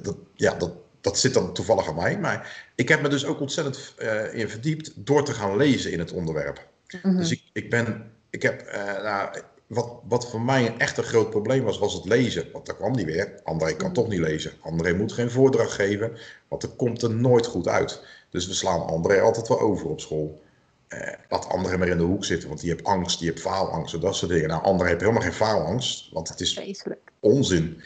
dat, 0.02 0.16
ja, 0.36 0.54
dat, 0.54 0.72
dat 1.02 1.20
zit 1.20 1.34
dan 1.34 1.54
toevallig 1.54 1.88
aan 1.88 1.96
mij. 1.96 2.20
Maar 2.20 2.68
ik 2.76 2.90
heb 2.90 3.02
me 3.02 3.10
dus 3.10 3.26
ook 3.26 3.40
ontzettend 3.40 3.94
uh, 4.00 4.34
in 4.34 4.50
verdiept 4.50 4.92
door 4.96 5.26
te 5.26 5.34
gaan 5.34 5.58
lezen 5.58 5.92
in 5.92 6.00
het 6.00 6.12
onderwerp. 6.12 6.68
Mm 6.92 7.00
-hmm. 7.02 7.18
Dus 7.18 7.32
ik, 7.32 7.42
ik 7.54 7.70
ben, 7.70 8.12
ik 8.30 8.42
heb, 8.42 8.72
nou, 9.04 9.30
wat, 9.70 10.00
wat 10.08 10.30
voor 10.30 10.42
mij 10.42 10.66
een 10.68 10.80
echt 10.80 10.98
een 10.98 11.04
groot 11.04 11.30
probleem 11.30 11.64
was, 11.64 11.80
was 11.80 11.94
het 11.94 12.06
lezen. 12.06 12.46
Want 12.54 12.66
daar 12.66 12.76
kwam 12.76 12.92
niet 12.92 13.06
weer. 13.06 13.40
André 13.44 13.76
kan 13.76 13.88
mm. 13.88 13.94
toch 13.94 14.08
niet 14.08 14.20
lezen. 14.20 14.52
André 14.60 14.94
moet 14.94 15.14
geen 15.14 15.32
voordracht 15.32 15.72
geven, 15.72 16.18
want 16.48 16.64
er 16.64 16.70
komt 16.70 17.02
er 17.02 17.14
nooit 17.14 17.46
goed 17.46 17.68
uit. 17.68 18.04
Dus 18.30 18.48
we 18.48 18.54
slaan 18.54 18.86
André 18.86 19.22
altijd 19.22 19.48
wel 19.48 19.60
over 19.60 19.88
op 19.88 20.00
school. 20.00 20.42
Eh, 20.88 21.14
laat 21.30 21.48
André 21.48 21.78
maar 21.78 21.88
in 21.88 21.98
de 21.98 22.04
hoek 22.04 22.26
zitten, 22.26 22.48
want 22.48 22.62
die 22.62 22.70
heeft 22.70 22.84
angst, 22.84 23.20
die 23.20 23.30
heeft 23.30 23.42
faalangst, 23.42 24.02
dat 24.02 24.16
soort 24.16 24.32
dingen. 24.32 24.48
Nou, 24.48 24.64
André 24.64 24.88
heeft 24.88 25.02
helemaal 25.02 25.22
geen 25.22 25.34
faalangst, 25.34 26.12
want 26.12 26.30
het 26.30 26.40
is 26.42 26.62
onzin. 27.20 27.82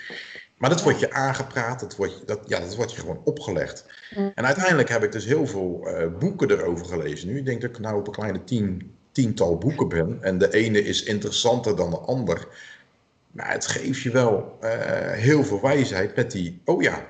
Maar 0.58 0.69
dat 0.69 0.84
wordt 0.84 0.99
je 0.99 1.12
aangepraat, 1.12 1.79
dat 1.79 1.95
wordt, 1.95 2.27
dat, 2.27 2.39
ja, 2.45 2.60
dat 2.60 2.75
wordt 2.75 2.91
je 2.91 2.99
gewoon 2.99 3.21
opgelegd. 3.23 3.86
Mm. 4.15 4.32
En 4.36 4.45
uiteindelijk 4.45 4.89
heb 4.89 5.03
ik 5.03 5.12
dus 5.12 5.25
heel 5.25 5.47
veel 5.47 5.82
uh, 5.84 6.17
boeken 6.19 6.51
erover 6.51 6.86
gelezen 6.86 7.27
nu. 7.27 7.38
Ik 7.38 7.45
denk 7.45 7.62
dat 7.62 7.69
ik 7.69 7.79
nou 7.79 7.99
op 7.99 8.08
een 8.08 8.13
kleine 8.13 8.43
tien, 8.43 8.95
tiental 9.12 9.58
boeken 9.58 9.88
ben. 9.88 10.17
En 10.21 10.38
de 10.38 10.53
ene 10.53 10.84
is 10.84 11.03
interessanter 11.03 11.75
dan 11.75 11.89
de 11.89 11.97
ander. 11.97 12.47
Maar 13.32 13.51
het 13.51 13.67
geeft 13.67 14.01
je 14.01 14.12
wel 14.12 14.58
uh, 14.63 14.69
heel 15.12 15.43
veel 15.43 15.62
wijsheid 15.62 16.15
met 16.15 16.32
die, 16.32 16.62
oh 16.65 16.82
ja, 16.82 17.08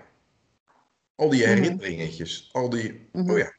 al 1.15 1.29
die 1.29 1.47
mhm. 1.47 1.49
herinneringetjes, 1.49 2.49
al 2.51 2.69
die, 2.69 3.09
-hmm. 3.11 3.29
oh 3.29 3.37
ja, 3.37 3.53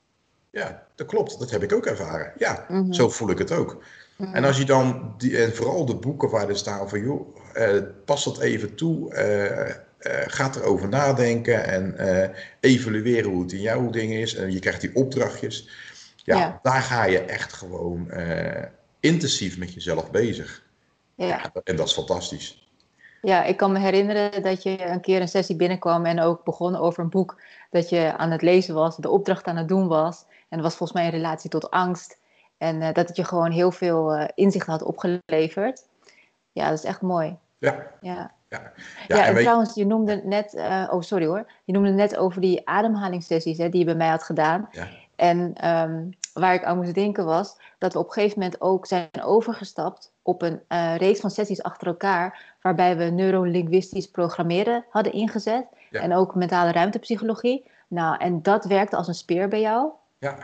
ja, 0.51 0.87
dat 0.95 1.07
klopt, 1.07 1.39
dat 1.39 1.51
heb 1.51 1.63
ik 1.63 1.73
ook 1.73 1.87
ervaren. 1.87 2.33
Ja, 2.39 2.67
mm 2.69 2.83
-hmm. 2.83 2.93
zo 2.93 3.09
voel 3.09 3.31
ik 3.31 3.39
het 3.39 3.53
ook. 3.53 3.75
Mm 4.17 4.27
-hmm. 4.27 4.35
En 4.35 4.45
als 4.45 4.59
je 4.59 4.65
dan, 4.65 5.15
die, 5.19 5.39
en 5.39 5.55
vooral 5.55 5.87
de 5.87 5.97
boeken 5.97 6.31
waar 6.31 6.49
er 6.49 6.57
staan 6.57 6.89
van, 6.89 7.01
joh, 7.01 7.37
uh, 7.57 7.83
pas 8.05 8.25
dat 8.25 8.41
even 8.41 8.75
toe, 8.75 9.15
uh, 9.15 9.69
uh, 9.69 10.23
ga 10.27 10.51
erover 10.55 10.89
nadenken 10.89 11.65
en 11.65 11.97
evalueren 12.61 13.31
hoe 13.31 13.43
het 13.43 13.53
in 13.53 13.61
jouw 13.61 13.91
ding 13.91 14.13
is. 14.13 14.35
En 14.35 14.53
je 14.53 14.59
krijgt 14.59 14.81
die 14.81 14.95
opdrachtjes. 14.95 15.69
Ja, 16.25 16.39
Ja. 16.39 16.59
daar 16.63 16.83
ga 16.83 17.05
je 17.05 17.19
echt 17.19 17.53
gewoon 17.53 18.11
eh, 18.11 18.65
intensief 19.01 19.59
met 19.59 19.75
jezelf 19.75 20.11
bezig. 20.11 20.63
Ja. 21.17 21.27
Ja, 21.27 21.53
en 21.65 21.77
dat 21.77 21.87
is 21.87 21.93
fantastisch. 21.93 22.64
Ja, 23.25 23.45
ik 23.45 23.57
kan 23.57 23.73
me 23.73 23.79
herinneren 23.79 24.43
dat 24.43 24.63
je 24.63 24.87
een 24.87 25.01
keer 25.01 25.21
een 25.21 25.29
sessie 25.29 25.57
binnenkwam 25.57 26.05
en 26.05 26.21
ook 26.21 26.45
begon 26.45 26.77
over 26.77 27.03
een 27.03 27.11
boek 27.11 27.41
dat 27.71 27.89
je 27.89 28.17
aan 28.17 28.31
het 28.31 28.43
lezen 28.43 28.75
was, 28.75 28.97
de 28.97 29.11
opdracht 29.11 29.47
aan 29.47 29.57
het 29.57 29.69
doen 29.69 29.89
was. 29.89 30.25
En 30.49 30.57
dat 30.57 30.61
was 30.61 30.77
volgens 30.77 30.99
mij 30.99 31.09
in 31.09 31.15
relatie 31.17 31.51
tot 31.51 31.71
angst. 31.71 32.19
En 32.59 32.83
eh, 32.83 32.93
dat 32.93 33.09
het 33.09 33.17
je 33.17 33.25
gewoon 33.25 33.51
heel 33.51 33.71
veel 33.71 34.15
eh, 34.15 34.29
inzicht 34.35 34.67
had 34.67 34.83
opgeleverd. 34.83 35.83
Ja, 36.53 36.69
dat 36.69 36.79
is 36.79 36.85
echt 36.85 37.01
mooi. 37.01 37.37
Ja, 37.59 37.87
Ja, 38.01 38.33
ja. 38.49 38.73
ja, 39.09 39.27
en 39.27 39.35
trouwens, 39.37 39.75
je 39.75 39.87
noemde 39.87 40.21
net, 40.25 40.55
eh, 40.55 40.89
oh 40.91 41.01
sorry 41.01 41.27
hoor, 41.27 41.51
je 41.65 41.73
noemde 41.73 41.91
net 41.91 42.17
over 42.17 42.41
die 42.41 42.69
ademhalingssessies 42.69 43.59
hè, 43.59 43.69
die 43.69 43.79
je 43.79 43.85
bij 43.85 43.95
mij 43.95 44.09
had 44.09 44.23
gedaan. 44.23 44.69
Ja. 44.71 44.89
En 45.17 45.55
ehm, 45.55 46.05
waar 46.33 46.55
ik 46.55 46.65
aan 46.65 46.77
moest 46.77 46.95
denken 46.95 47.25
was 47.25 47.57
dat 47.79 47.93
we 47.93 47.99
op 47.99 48.07
een 48.07 48.13
gegeven 48.13 48.39
moment 48.39 48.61
ook 48.61 48.87
zijn 48.87 49.23
overgestapt 49.23 50.13
op 50.23 50.43
een 50.43 50.61
eh, 50.69 50.97
reeks 50.97 51.21
van 51.21 51.31
sessies 51.31 51.63
achter 51.63 51.87
elkaar, 51.87 52.57
waarbij 52.63 52.97
we 52.97 53.05
neurolinguistisch 53.05 54.11
programmeren 54.11 54.85
hadden 54.91 55.13
ingezet 55.13 55.67
Ja. 55.91 56.01
en 56.01 56.15
ook 56.15 56.35
mentale 56.35 56.73
ruimtepsychologie. 56.73 57.71
Nou, 57.89 58.17
en 58.19 58.43
dat 58.43 58.65
werkte 58.65 58.97
als 58.97 59.09
een 59.09 59.15
speer 59.15 59.49
bij 59.49 59.61
jou, 59.61 59.91
ja, 60.19 60.37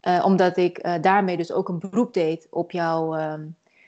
eh, 0.00 0.24
omdat 0.24 0.56
ik 0.56 0.78
eh, 0.78 0.94
daarmee 1.00 1.36
dus 1.36 1.52
ook 1.52 1.68
een 1.68 1.78
beroep 1.78 2.14
deed 2.14 2.46
op 2.50 2.70
jouw, 2.70 3.14
ehm, 3.14 3.46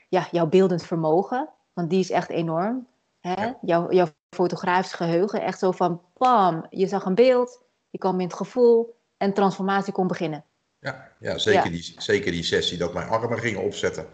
ja, 0.09 0.27
jouw 0.31 0.45
beeldend 0.47 0.83
vermogen, 0.83 1.49
want 1.73 1.89
die 1.89 1.99
is 1.99 2.11
echt 2.11 2.29
enorm. 2.29 2.87
Hè? 3.19 3.45
Ja. 3.45 3.57
Jouw, 3.61 3.91
jouw 3.91 4.07
fotografisch 4.29 4.93
geheugen, 4.93 5.41
echt 5.41 5.59
zo 5.59 5.71
van 5.71 6.01
pam, 6.13 6.65
je 6.69 6.87
zag 6.87 7.05
een 7.05 7.15
beeld, 7.15 7.61
je 7.89 7.97
kwam 7.97 8.19
in 8.19 8.27
het 8.27 8.35
gevoel 8.35 8.95
en 9.23 9.33
transformatie 9.33 9.93
kon 9.93 10.07
beginnen. 10.07 10.45
ja, 10.79 11.11
ja, 11.19 11.37
zeker, 11.37 11.63
Ja. 11.63 11.69
Die, 11.69 11.95
zeker 11.97 12.31
die 12.31 12.43
sessie 12.43 12.77
dat 12.77 12.93
mijn 12.93 13.07
armen 13.09 13.39
gingen 13.39 13.61
opzetten. 13.61 14.05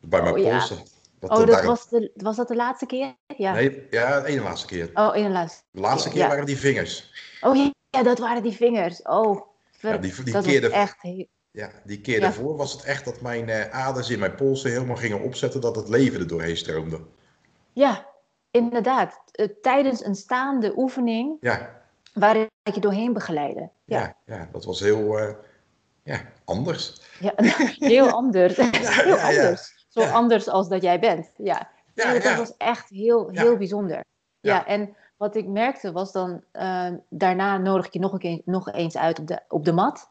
Bij 0.00 0.22
mijn 0.22 0.34
Oh, 0.34 0.40
ja. 0.40 0.50
polsen. 0.58 0.76
Dat 1.20 1.30
Oh, 1.30 1.40
er 1.40 1.46
dat 1.46 1.54
daar- 1.56 1.66
was, 1.66 1.88
de, 1.88 2.10
was 2.14 2.36
dat 2.36 2.48
de 2.48 2.56
laatste 2.56 2.86
keer? 2.86 3.14
Ja. 3.36 3.52
Nee, 3.52 3.86
ja, 3.90 4.20
de 4.20 4.26
ene 4.28 4.42
laatste 4.42 4.66
keer. 4.66 4.90
Oh, 4.94 5.16
in 5.16 5.22
de 5.24 5.30
laatste. 5.30 5.62
De 5.70 5.80
laatste 5.80 6.08
keer 6.08 6.18
Ja. 6.18 6.28
waren 6.28 6.46
die 6.46 6.56
vingers. 6.58 7.10
Oh 7.40 7.56
ja, 7.90 8.02
dat 8.02 8.18
waren 8.18 8.42
die 8.42 8.52
vingers. 8.56 9.02
Oh, 9.02 9.40
ver- 9.70 9.92
Ja, 9.92 9.98
die- 9.98 10.22
die 10.24 10.32
dat 10.32 10.44
keer 10.44 10.60
de- 10.60 10.68
echt... 10.70 11.02
heel- 11.02 11.26
Ja, 11.50 11.70
die 11.84 12.00
keer 12.00 12.20
daarvoor 12.20 12.56
was 12.56 12.72
het 12.72 12.84
echt 12.84 13.04
dat 13.04 13.20
mijn 13.20 13.48
eh, 13.48 13.70
aders 13.70 14.10
in 14.10 14.18
mijn 14.18 14.34
polsen 14.34 14.70
helemaal 14.70 14.96
gingen 14.96 15.20
opzetten, 15.22 15.60
dat 15.60 15.76
het 15.76 15.88
leven 15.88 16.20
er 16.20 16.26
doorheen 16.26 16.56
stroomde. 16.56 17.00
Ja, 17.72 18.06
inderdaad. 18.50 19.20
Eh, 19.32 19.46
tijdens 19.62 20.04
een 20.04 20.14
staande 20.14 20.72
oefening 20.76 21.36
Ja, 21.40 21.82
waarin 22.18 22.50
ik 22.62 22.74
je 22.74 22.80
doorheen 22.80 23.12
begeleide. 23.12 23.70
Ja, 23.84 24.00
ja, 24.00 24.36
ja, 24.36 24.48
dat 24.52 24.64
was 24.64 24.80
heel 24.80 25.18
eh, 25.18 25.34
ja, 26.02 26.20
anders. 26.44 27.02
ja. 27.20 27.32
heel 27.92 28.10
anders. 28.10 28.56
heel 29.04 29.16
anders. 29.16 29.86
Zo 29.88 30.00
anders 30.00 30.48
als 30.48 30.68
dat 30.68 30.82
jij 30.82 31.00
bent. 31.00 31.30
Ja, 31.36 31.70
Nee, 32.04 32.20
dat 32.20 32.36
was 32.36 32.56
echt 32.56 32.88
heel, 32.88 33.28
heel 33.32 33.56
bijzonder. 33.56 34.04
Ja. 34.40 34.66
En 34.66 34.96
wat 35.16 35.36
ik 35.36 35.46
merkte 35.46 35.92
was 35.92 36.12
dan, 36.12 36.44
eh, 36.52 36.92
daarna 37.08 37.58
nodig 37.58 37.86
ik 37.86 37.92
je 37.92 37.98
nog, 37.98 38.12
een 38.12 38.18
keer, 38.18 38.42
nog 38.44 38.72
eens 38.72 38.96
uit 38.96 39.18
op 39.18 39.26
de, 39.26 39.40
op 39.48 39.64
de 39.64 39.72
mat. 39.72 40.10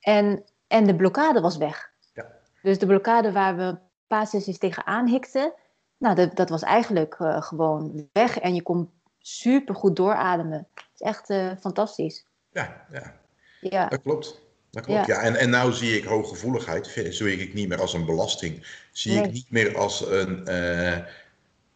En, 0.00 0.44
en 0.66 0.86
de 0.86 0.96
blokkade 0.96 1.40
was 1.40 1.56
weg. 1.56 1.92
Ja. 2.12 2.26
Dus 2.62 2.78
de 2.78 2.86
blokkade 2.86 3.32
waar 3.32 3.56
we 3.56 3.62
een 3.62 3.80
paar 4.06 4.26
sessies 4.26 4.58
tegenaan 4.58 5.06
hikten, 5.06 5.52
nou, 5.98 6.14
dat, 6.14 6.36
dat 6.36 6.48
was 6.48 6.62
eigenlijk 6.62 7.14
eh, 7.18 7.42
gewoon 7.42 8.08
weg. 8.12 8.38
En 8.38 8.54
je 8.54 8.62
kon 8.62 8.90
super 9.28 9.74
goed 9.74 9.96
doorademen. 9.96 10.68
Het 10.74 10.84
is 10.94 11.00
echt 11.00 11.30
eh, 11.30 11.50
fantastisch. 11.60 12.26
Ja, 12.52 12.86
ja, 12.92 13.20
Ja, 13.60 13.88
dat 13.88 14.02
klopt. 14.02 14.40
Dat 14.70 14.84
klopt. 14.84 15.06
Ja. 15.06 15.20
En, 15.20 15.36
en 15.36 15.50
nou 15.50 15.72
zie 15.72 15.96
ik 15.96 16.04
hooggevoeligheid, 16.04 16.88
vind- 16.88 17.14
zie 17.14 17.36
ik 17.36 17.54
niet 17.54 17.68
meer 17.68 17.80
als 17.80 17.92
een 17.94 18.04
belasting. 18.04 18.66
Zie 18.92 19.14
Nee. 19.14 19.24
ik 19.24 19.32
niet 19.32 19.50
meer 19.50 19.76
als 19.76 20.06
een, 20.10 20.46
eh, 20.46 20.96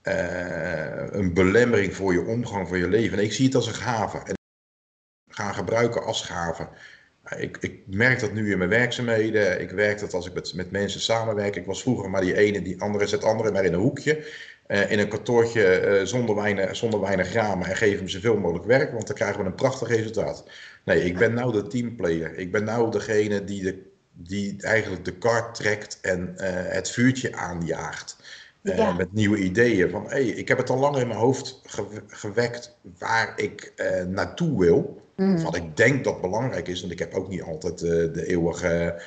eh, 0.03 1.13
een 1.13 1.35
belemmering 1.35 1.95
voor 1.97 2.13
je 2.13 2.25
omgang, 2.25 2.69
voor 2.69 2.77
je 2.79 2.89
leven. 2.89 3.17
Nee, 3.17 3.27
ik 3.27 3.33
zie 3.33 3.45
het 3.47 3.55
als 3.55 3.67
een 3.67 3.75
gave. 3.75 4.19
En 4.19 4.35
gaan 5.29 5.55
gebruiken 5.55 6.05
als 6.05 6.23
gave. 6.23 6.69
Ik, 7.37 7.57
ik 7.61 7.81
merk 7.87 8.21
dat 8.21 8.33
nu 8.33 8.51
in 8.53 8.59
mijn 8.59 8.71
werkzaamheden. 8.71 9.61
Ik 9.61 9.71
werk 9.71 10.01
dat 10.01 10.15
als 10.15 10.27
ik 10.27 10.35
met, 10.35 10.55
met 10.55 10.71
mensen 10.71 11.01
samenwerk. 11.01 11.57
Ik 11.57 11.67
was 11.67 11.83
vroeger 11.83 12.11
maar 12.11 12.21
die 12.21 12.37
ene, 12.37 12.63
die 12.63 12.81
andere 12.81 13.07
zet 13.07 13.25
andere 13.25 13.51
maar 13.51 13.65
in 13.65 13.73
een 13.73 13.81
hoekje. 13.81 14.27
Eh, 14.73 14.91
in 14.91 14.99
een 14.99 15.09
kantoortje 15.09 15.65
eh, 15.65 16.05
zonder, 16.07 16.35
weinig, 16.35 16.77
zonder 16.77 17.01
weinig 17.01 17.33
ramen 17.33 17.69
en 17.69 17.77
geef 17.77 17.99
hem 17.99 18.09
zoveel 18.09 18.37
mogelijk 18.37 18.67
werk, 18.67 18.93
want 18.93 19.07
dan 19.07 19.17
krijgen 19.17 19.41
we 19.41 19.47
een 19.47 19.55
prachtig 19.55 19.89
resultaat. 19.89 20.45
Nee, 20.85 21.05
ik 21.05 21.19
ben 21.19 21.35
nou 21.35 21.53
de 21.53 21.67
teamplayer. 21.67 22.39
Ik 22.39 22.53
ben 22.53 22.65
nou 22.65 22.91
degene 22.91 23.45
die, 23.45 23.63
de, 23.63 23.83
die 24.13 24.57
eigenlijk 24.63 25.05
de 25.05 25.13
kar 25.13 25.53
trekt 25.53 25.99
en 26.03 26.33
eh, 26.37 26.75
het 26.75 26.91
vuurtje 26.91 27.37
aanjaagt. 27.37 28.17
Ja. 28.61 28.93
Met 28.93 29.13
nieuwe 29.13 29.39
ideeën. 29.39 29.91
Van, 29.91 30.05
hey, 30.09 30.25
ik 30.25 30.49
heb 30.49 30.59
het 30.59 30.71
al 30.71 30.79
lang 30.79 30.97
in 30.97 31.07
mijn 31.07 31.19
hoofd 31.19 31.61
ge- 31.65 32.03
gewekt 32.07 32.77
waar 32.99 33.33
ik 33.37 33.73
naartoe 34.09 34.59
wil. 34.59 35.03
Mhm. 35.17 35.35
Of 35.35 35.43
wat 35.43 35.57
ik 35.57 35.77
denk 35.77 36.05
dat 36.05 36.21
belangrijk 36.21 36.69
is, 36.69 36.81
want 36.81 36.93
ik 36.93 36.99
heb 36.99 37.15
ook 37.15 37.29
niet 37.29 37.43
altijd 37.43 37.79
de 37.79 38.27
eeuwige 38.27 39.03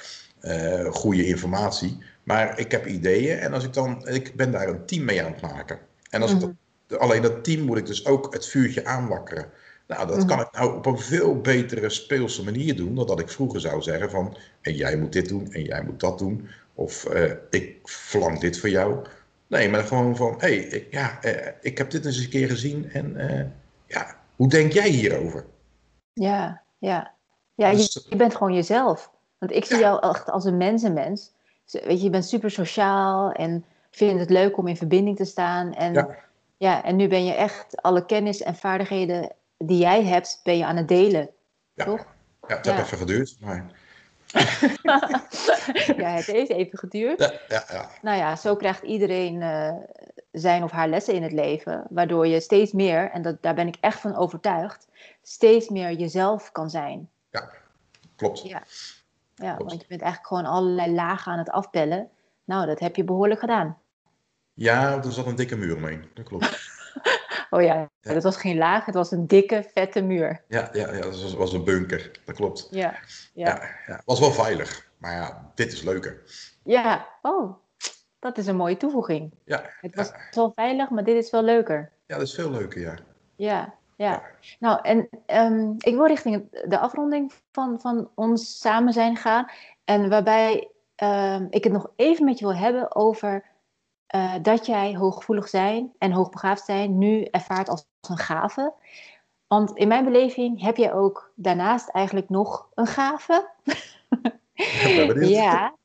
goede 0.90 1.26
informatie. 1.26 1.98
Maar 2.26 2.60
ik 2.60 2.72
heb 2.72 2.86
ideeën 2.86 3.40
en 3.40 3.54
als 3.54 3.64
ik 3.64 3.74
dan, 3.74 4.08
ik 4.08 4.36
ben 4.36 4.52
daar 4.52 4.68
een 4.68 4.86
team 4.86 5.04
mee 5.06 5.24
aan 5.24 5.32
het 5.32 5.42
maken. 5.42 5.80
En 6.10 6.22
als 6.22 6.32
ik 6.32 6.40
dat, 6.40 7.00
alleen 7.00 7.22
dat 7.22 7.44
team 7.44 7.62
moet 7.66 7.78
ik 7.78 7.86
dus 7.86 8.06
ook 8.06 8.34
het 8.34 8.48
vuurtje 8.48 8.86
aanwakkeren. 8.86 9.50
Nou, 9.88 10.08
dat 10.08 10.18
Mhm. 10.18 10.28
kan 10.28 10.40
ik 10.40 10.52
nou 10.52 10.76
op 10.76 10.86
een 10.86 11.00
veel 11.00 11.42
betere 11.42 11.90
speelse 11.90 12.44
manier 12.44 12.76
doen 12.76 12.96
dan 12.96 13.08
dat 13.08 13.20
ik 13.20 13.30
vroeger 13.30 13.60
zou 13.62 13.82
zeggen 13.82 14.10
van, 14.10 14.38
en 14.62 14.74
jij 14.74 14.98
moet 14.98 15.14
dit 15.14 15.30
doen 15.30 15.52
en 15.52 15.64
jij 15.64 15.84
moet 15.84 16.00
dat 16.00 16.20
doen. 16.20 16.48
Of 16.74 17.06
eh, 17.06 17.32
ik 17.50 17.78
verlang 17.84 18.40
dit 18.40 18.60
voor 18.60 18.70
jou. 18.70 19.06
Nee, 19.48 19.70
maar 19.70 19.84
gewoon 19.84 20.16
van, 20.16 20.34
hé, 20.38 20.38
hey, 20.38 20.56
ik, 20.58 20.88
ja, 20.92 21.22
eh, 21.22 21.52
ik 21.62 21.78
heb 21.78 21.90
dit 21.92 22.06
eens 22.06 22.18
een 22.18 22.30
keer 22.30 22.50
gezien 22.50 22.92
en 22.92 23.18
eh, 23.18 23.46
ja, 23.88 24.16
hoe 24.36 24.50
denk 24.50 24.72
jij 24.72 24.90
hierover? 24.90 25.46
Ja, 26.14 26.62
ja. 26.78 27.14
Ja, 27.56 27.72
Dus- 27.72 27.94
je, 27.94 28.04
je 28.10 28.16
bent 28.16 28.36
gewoon 28.36 28.54
jezelf. 28.54 29.12
Want 29.38 29.52
ik 29.52 29.66
zie 29.66 29.76
Ja. 29.76 29.82
jou 29.82 30.10
echt 30.14 30.30
als 30.30 30.46
een 30.46 30.58
mensenmens. 30.58 31.34
Weet 31.72 31.98
je, 31.98 32.04
je 32.04 32.10
bent 32.10 32.26
super 32.26 32.52
sociaal 32.52 33.32
en 33.32 33.66
vindt 33.92 34.20
het 34.20 34.30
leuk 34.30 34.58
om 34.58 34.68
in 34.68 34.78
verbinding 34.78 35.18
te 35.18 35.26
staan. 35.26 35.74
En, 35.74 35.94
Ja. 35.94 36.16
ja. 36.58 36.84
en 36.84 36.96
nu 36.96 37.08
ben 37.08 37.26
je 37.26 37.34
echt 37.34 37.82
alle 37.82 38.06
kennis 38.06 38.42
en 38.42 38.56
vaardigheden 38.56 39.32
die 39.58 39.78
jij 39.78 40.04
hebt, 40.04 40.40
ben 40.44 40.58
je 40.58 40.66
aan 40.66 40.78
het 40.78 40.88
delen. 40.88 41.30
Ja. 41.74 41.86
Toch? 41.86 42.06
Ja, 42.48 42.56
het 42.56 42.66
Ja. 42.66 42.74
heeft 42.74 42.86
even 42.86 42.98
geduurd, 42.98 43.38
maar 43.40 43.66
ja, 45.98 46.10
het 46.10 46.26
heeft 46.26 46.50
even 46.50 46.78
geduurd. 46.78 47.20
ja, 47.20 47.32
ja, 47.48 47.64
ja. 47.72 47.90
Nou 48.02 48.18
ja, 48.18 48.36
zo 48.36 48.56
krijgt 48.56 48.84
iedereen 48.84 49.42
eh, 49.42 49.74
zijn 50.32 50.64
of 50.64 50.72
haar 50.72 50.88
lessen 50.88 51.14
in 51.14 51.24
het 51.24 51.32
leven. 51.32 51.84
Waardoor 51.90 52.28
je 52.28 52.40
steeds 52.40 52.72
meer, 52.72 53.12
en 53.12 53.22
dat, 53.22 53.42
daar 53.42 53.54
ben 53.56 53.68
ik 53.68 53.76
echt 53.82 54.00
van 54.00 54.16
overtuigd, 54.16 54.88
steeds 55.22 55.70
meer 55.70 55.92
jezelf 55.94 56.52
kan 56.52 56.70
zijn. 56.70 57.10
klopt. 58.16 58.42
Ja. 58.42 58.64
Ja, 59.36 59.58
want 59.58 59.72
je 59.82 59.88
bent 59.88 60.02
eigenlijk 60.02 60.28
gewoon 60.28 60.46
allerlei 60.46 60.94
lagen 60.94 61.32
aan 61.32 61.38
het 61.38 61.50
afpellen. 61.50 62.10
Nou, 62.44 62.66
dat 62.66 62.80
heb 62.80 62.96
je 62.96 63.04
behoorlijk 63.04 63.40
gedaan. 63.40 63.78
Ja, 64.54 65.04
er 65.04 65.12
zat 65.12 65.26
een 65.26 65.36
dikke 65.36 65.56
muur 65.56 65.76
omheen, 65.76 66.10
dat 66.14 66.26
klopt. 66.26 66.54
Oh 67.50 67.62
ja, 67.62 67.90
Ja. 68.00 68.14
dat 68.14 68.24
was 68.24 68.38
geen 68.38 68.58
laag, 68.58 68.86
het 68.86 68.96
was 68.96 69.12
een 69.12 69.28
dikke, 69.28 69.70
vette 69.74 70.02
muur. 70.02 70.44
Ja, 70.48 70.70
ja, 70.72 70.94
ja 70.94 71.02
dat 71.02 71.22
was, 71.22 71.34
was 71.34 71.54
een 71.54 71.64
bunker, 71.64 72.12
dat 72.26 72.36
klopt. 72.36 72.68
Ja, 72.72 72.94
ja. 73.34 73.48
Ja, 73.48 73.70
ja, 73.88 74.02
was 74.06 74.20
wel 74.20 74.32
veilig, 74.32 74.90
maar 74.98 75.14
ja, 75.14 75.52
dit 75.56 75.72
is 75.72 75.82
leuker. 75.82 76.22
Ja, 76.64 77.08
oh, 77.22 77.56
dat 78.20 78.38
is 78.38 78.48
een 78.48 78.56
mooie 78.56 78.78
toevoeging. 78.78 79.34
Ja, 79.46 79.64
Het 79.82 79.96
was 79.96 80.12
wel 80.32 80.52
veilig, 80.56 80.90
maar 80.90 81.04
dit 81.04 81.16
is 81.24 81.30
wel 81.32 81.44
leuker. 81.44 81.92
ja, 82.06 82.18
dat 82.18 82.28
is 82.28 82.34
veel 82.34 82.50
leuker, 82.52 82.82
ja. 82.82 82.96
Ja, 83.36 83.74
ja. 83.96 84.24
Nou, 84.60 84.80
en 84.82 85.10
ehm, 85.26 85.74
ik 85.78 85.96
wil 85.96 86.06
richting 86.06 86.48
de 86.68 86.80
afronding 86.80 87.34
van, 87.52 87.80
van 87.80 88.10
ons 88.16 88.60
samen 88.60 88.94
zijn 88.94 89.16
gaan. 89.16 89.46
En 89.86 90.10
waarbij 90.10 90.70
ehm, 90.96 91.48
ik 91.50 91.64
het 91.64 91.74
nog 91.74 91.92
even 91.96 92.26
met 92.26 92.40
je 92.40 92.46
wil 92.46 92.56
hebben 92.56 92.96
over 92.96 93.46
eh, 94.08 94.34
dat 94.42 94.66
jij 94.66 94.96
hooggevoelig 94.96 95.48
zijn 95.48 95.94
en 95.98 96.12
hoogbegaafd 96.12 96.66
zijn 96.66 96.98
nu 96.98 97.24
ervaart 97.24 97.70
als 97.70 97.88
een 98.10 98.18
gave. 98.18 98.74
Want 99.48 99.78
in 99.78 99.88
mijn 99.88 100.04
beleving 100.04 100.62
heb 100.62 100.78
jij 100.78 100.94
ook 100.94 101.32
daarnaast 101.36 101.90
eigenlijk 101.90 102.30
nog 102.30 102.70
een 102.74 102.88
gave. 102.88 103.50
Ja. 105.20 105.76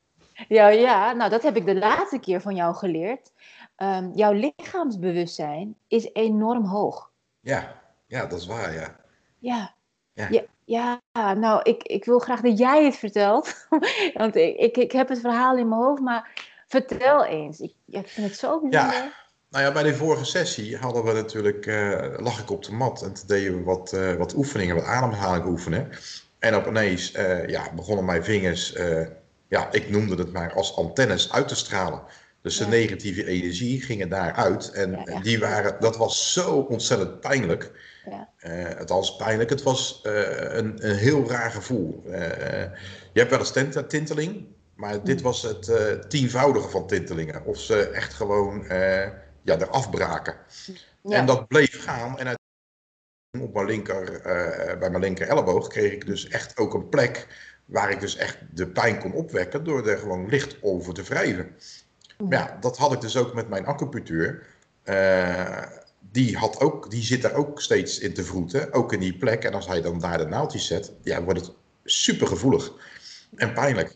Ja, 0.47 0.67
ja, 0.67 1.11
nou 1.11 1.29
dat 1.29 1.43
heb 1.43 1.55
ik 1.55 1.65
de 1.65 1.75
laatste 1.75 2.19
keer 2.19 2.41
van 2.41 2.55
jou 2.55 2.75
geleerd. 2.75 3.31
Ehm, 3.75 4.11
jouw 4.13 4.31
lichaamsbewustzijn 4.31 5.75
is 5.87 6.09
enorm 6.13 6.65
hoog. 6.65 7.11
Ja, 7.39 7.80
ja, 8.11 8.25
dat 8.25 8.39
is 8.39 8.45
waar, 8.45 8.73
ja. 8.73 8.95
Ja. 9.39 9.75
Ja. 10.13 10.27
Ja, 10.65 11.01
ja, 11.13 11.33
nou, 11.33 11.61
ik, 11.63 11.83
ik 11.83 12.05
wil 12.05 12.19
graag 12.19 12.41
dat 12.41 12.57
jij 12.57 12.85
het 12.85 12.95
vertelt. 12.95 13.67
Want 14.13 14.35
ik, 14.35 14.57
ik, 14.57 14.77
ik 14.77 14.91
heb 14.91 15.09
het 15.09 15.19
verhaal 15.19 15.57
in 15.57 15.69
mijn 15.69 15.81
hoofd, 15.81 16.01
maar 16.01 16.45
vertel 16.67 17.25
eens. 17.25 17.59
Ik, 17.59 17.73
ja, 17.85 17.99
ik 17.99 18.07
vind 18.07 18.27
het 18.27 18.37
zo 18.37 18.59
bijzonder. 18.61 19.13
Nou 19.49 19.65
ja, 19.65 19.71
bij 19.71 19.83
de 19.83 19.95
vorige 19.95 20.25
sessie 20.25 20.77
hadden 20.77 21.03
we 21.03 21.13
natuurlijk, 21.13 21.65
eh, 21.65 22.13
lag 22.17 22.39
ik 22.39 22.51
op 22.51 22.63
de 22.63 22.73
mat 22.73 23.01
en 23.01 23.13
toen 23.13 23.27
deden 23.27 23.57
we 23.57 23.63
wat, 23.63 23.93
eh, 23.93 24.13
wat 24.13 24.35
oefeningen, 24.35 24.75
wat 24.75 24.85
ademhaling 24.85 25.45
oefenen. 25.45 25.89
En 26.39 26.53
opeens 26.53 27.15
uh, 27.15 27.47
ja, 27.47 27.73
begonnen 27.73 28.05
mijn 28.05 28.23
vingers, 28.23 28.77
ja, 29.47 29.71
ik 29.71 29.89
noemde 29.89 30.15
het 30.15 30.31
maar 30.31 30.53
als 30.53 30.75
antennes 30.75 31.31
uit 31.31 31.47
te 31.47 31.55
stralen. 31.55 32.01
Dus 32.41 32.57
de 32.57 32.67
negatieve 32.67 33.25
energie 33.25 33.81
gingen 33.81 34.09
daaruit. 34.09 34.71
En 34.71 35.03
ja, 35.05 35.19
die 35.19 35.39
waren, 35.39 35.75
dat 35.79 35.97
was 35.97 36.33
zo 36.33 36.59
ontzettend 36.59 37.19
pijnlijk. 37.19 37.71
Ja. 38.05 38.29
Uh, 38.43 38.77
het 38.77 38.89
was 38.89 39.15
pijnlijk. 39.15 39.49
Het 39.49 39.63
was 39.63 39.99
een, 40.03 40.87
een 40.87 40.95
heel 40.95 41.29
raar 41.29 41.51
gevoel. 41.51 42.03
je 43.13 43.19
hebt 43.19 43.29
wel 43.29 43.39
eens 43.39 43.87
tinteling, 43.87 44.45
maar 44.75 45.03
dit 45.03 45.17
mm. 45.17 45.23
was 45.23 45.41
het 45.41 46.09
tienvoudige 46.09 46.69
van 46.69 46.87
tintelingen. 46.87 47.45
Of 47.45 47.59
ze 47.59 47.89
echt 47.89 48.13
gewoon 48.13 48.65
ja, 49.41 49.59
eraf 49.59 49.89
braken. 49.89 50.35
En 51.03 51.25
dat 51.25 51.47
bleef 51.47 51.83
gaan. 51.83 52.19
En 52.19 52.35
op 53.41 53.53
mijn 53.53 53.65
linker, 53.65 54.21
bij 54.79 54.89
mijn 54.89 54.99
linker 54.99 55.27
elleboog 55.27 55.67
kreeg 55.67 55.91
ik 55.91 56.05
dus 56.05 56.27
echt 56.27 56.57
ook 56.57 56.73
een 56.73 56.89
plek 56.89 57.27
waar 57.71 57.91
ik 57.91 57.99
dus 57.99 58.15
echt 58.15 58.37
de 58.53 58.67
pijn 58.67 58.99
kon 58.99 59.13
opwekken 59.13 59.63
door 59.63 59.87
er 59.87 59.97
gewoon 59.97 60.29
licht 60.29 60.57
over 60.61 60.93
te 60.93 61.03
wrijven. 61.03 61.55
Ja, 62.29 62.57
dat 62.59 62.77
had 62.77 62.93
ik 62.93 63.01
dus 63.01 63.17
ook 63.17 63.33
met 63.33 63.49
mijn 63.49 63.65
acupunctuur. 63.65 64.47
Uh, 64.85 65.63
die, 65.99 66.37
had 66.37 66.59
ook, 66.59 66.89
die 66.89 67.03
zit 67.03 67.21
daar 67.21 67.33
ook 67.33 67.61
steeds 67.61 67.99
in 67.99 68.13
te 68.13 68.23
vroeten, 68.23 68.73
ook 68.73 68.93
in 68.93 68.99
die 68.99 69.17
plek. 69.17 69.43
En 69.43 69.53
als 69.53 69.67
hij 69.67 69.81
dan 69.81 69.99
daar 69.99 70.17
de 70.17 70.25
naaldjes 70.25 70.67
zet, 70.67 70.93
ja, 71.03 71.23
wordt 71.23 71.39
het 71.39 71.51
super 71.83 72.27
gevoelig 72.27 72.71
en 73.35 73.53
pijnlijk. 73.53 73.95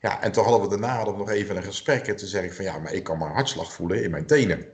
Ja, 0.00 0.22
en 0.22 0.32
toen 0.32 0.44
hadden 0.44 0.60
we 0.60 0.68
daarna 0.68 1.04
nog 1.04 1.30
even 1.30 1.56
een 1.56 1.62
gesprek. 1.62 2.08
En 2.08 2.16
toen 2.16 2.28
zei 2.28 2.46
ik 2.46 2.52
van 2.52 2.64
ja, 2.64 2.78
maar 2.78 2.92
ik 2.92 3.04
kan 3.04 3.18
mijn 3.18 3.32
hartslag 3.32 3.72
voelen 3.72 4.02
in 4.02 4.10
mijn 4.10 4.26
tenen. 4.26 4.71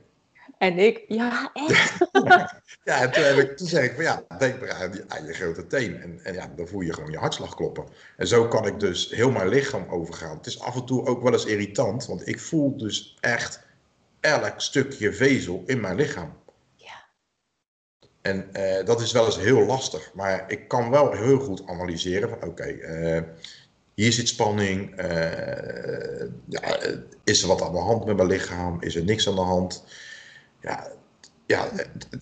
En 0.58 0.78
ik, 0.78 1.04
ja, 1.08 1.50
echt? 1.52 1.98
ja, 2.84 3.00
en 3.00 3.12
toen, 3.12 3.22
heb 3.22 3.36
ik, 3.36 3.56
toen 3.56 3.66
zei 3.66 3.86
ik 3.86 3.94
van 3.94 4.04
ja, 4.04 4.22
denk 4.38 4.60
maar 4.60 4.72
aan, 4.72 4.92
aan 5.08 5.24
je 5.24 5.32
grote 5.32 5.66
teen. 5.66 6.00
En, 6.00 6.20
en 6.22 6.34
ja, 6.34 6.52
dan 6.56 6.68
voel 6.68 6.80
je 6.80 6.92
gewoon 6.92 7.10
je 7.10 7.18
hartslag 7.18 7.54
kloppen. 7.54 7.84
En 8.16 8.26
zo 8.26 8.48
kan 8.48 8.66
ik 8.66 8.80
dus 8.80 9.10
heel 9.10 9.30
mijn 9.30 9.48
lichaam 9.48 9.86
overgaan. 9.90 10.36
Het 10.36 10.46
is 10.46 10.60
af 10.60 10.74
en 10.74 10.84
toe 10.84 11.06
ook 11.06 11.22
wel 11.22 11.32
eens 11.32 11.44
irritant, 11.44 12.06
want 12.06 12.28
ik 12.28 12.40
voel 12.40 12.76
dus 12.76 13.16
echt 13.20 13.66
elk 14.20 14.60
stukje 14.60 15.12
vezel 15.12 15.62
in 15.66 15.80
mijn 15.80 15.96
lichaam. 15.96 16.36
Ja. 16.74 17.04
En 18.22 18.48
uh, 18.52 18.84
dat 18.84 19.00
is 19.00 19.12
wel 19.12 19.26
eens 19.26 19.38
heel 19.38 19.64
lastig, 19.64 20.10
maar 20.14 20.44
ik 20.50 20.68
kan 20.68 20.90
wel 20.90 21.12
heel 21.12 21.38
goed 21.38 21.66
analyseren 21.66 22.28
van 22.28 22.38
oké, 22.38 22.48
okay, 22.48 22.72
uh, 22.72 23.22
hier 23.94 24.12
zit 24.12 24.28
spanning, 24.28 25.00
uh, 25.00 26.28
ja, 26.48 26.78
is 27.24 27.42
er 27.42 27.48
wat 27.48 27.62
aan 27.62 27.72
de 27.72 27.78
hand 27.78 28.04
met 28.04 28.16
mijn 28.16 28.28
lichaam, 28.28 28.76
is 28.80 28.96
er 28.96 29.04
niks 29.04 29.28
aan 29.28 29.34
de 29.34 29.40
hand 29.40 29.84
ja, 30.60 30.86
ja 31.46 31.68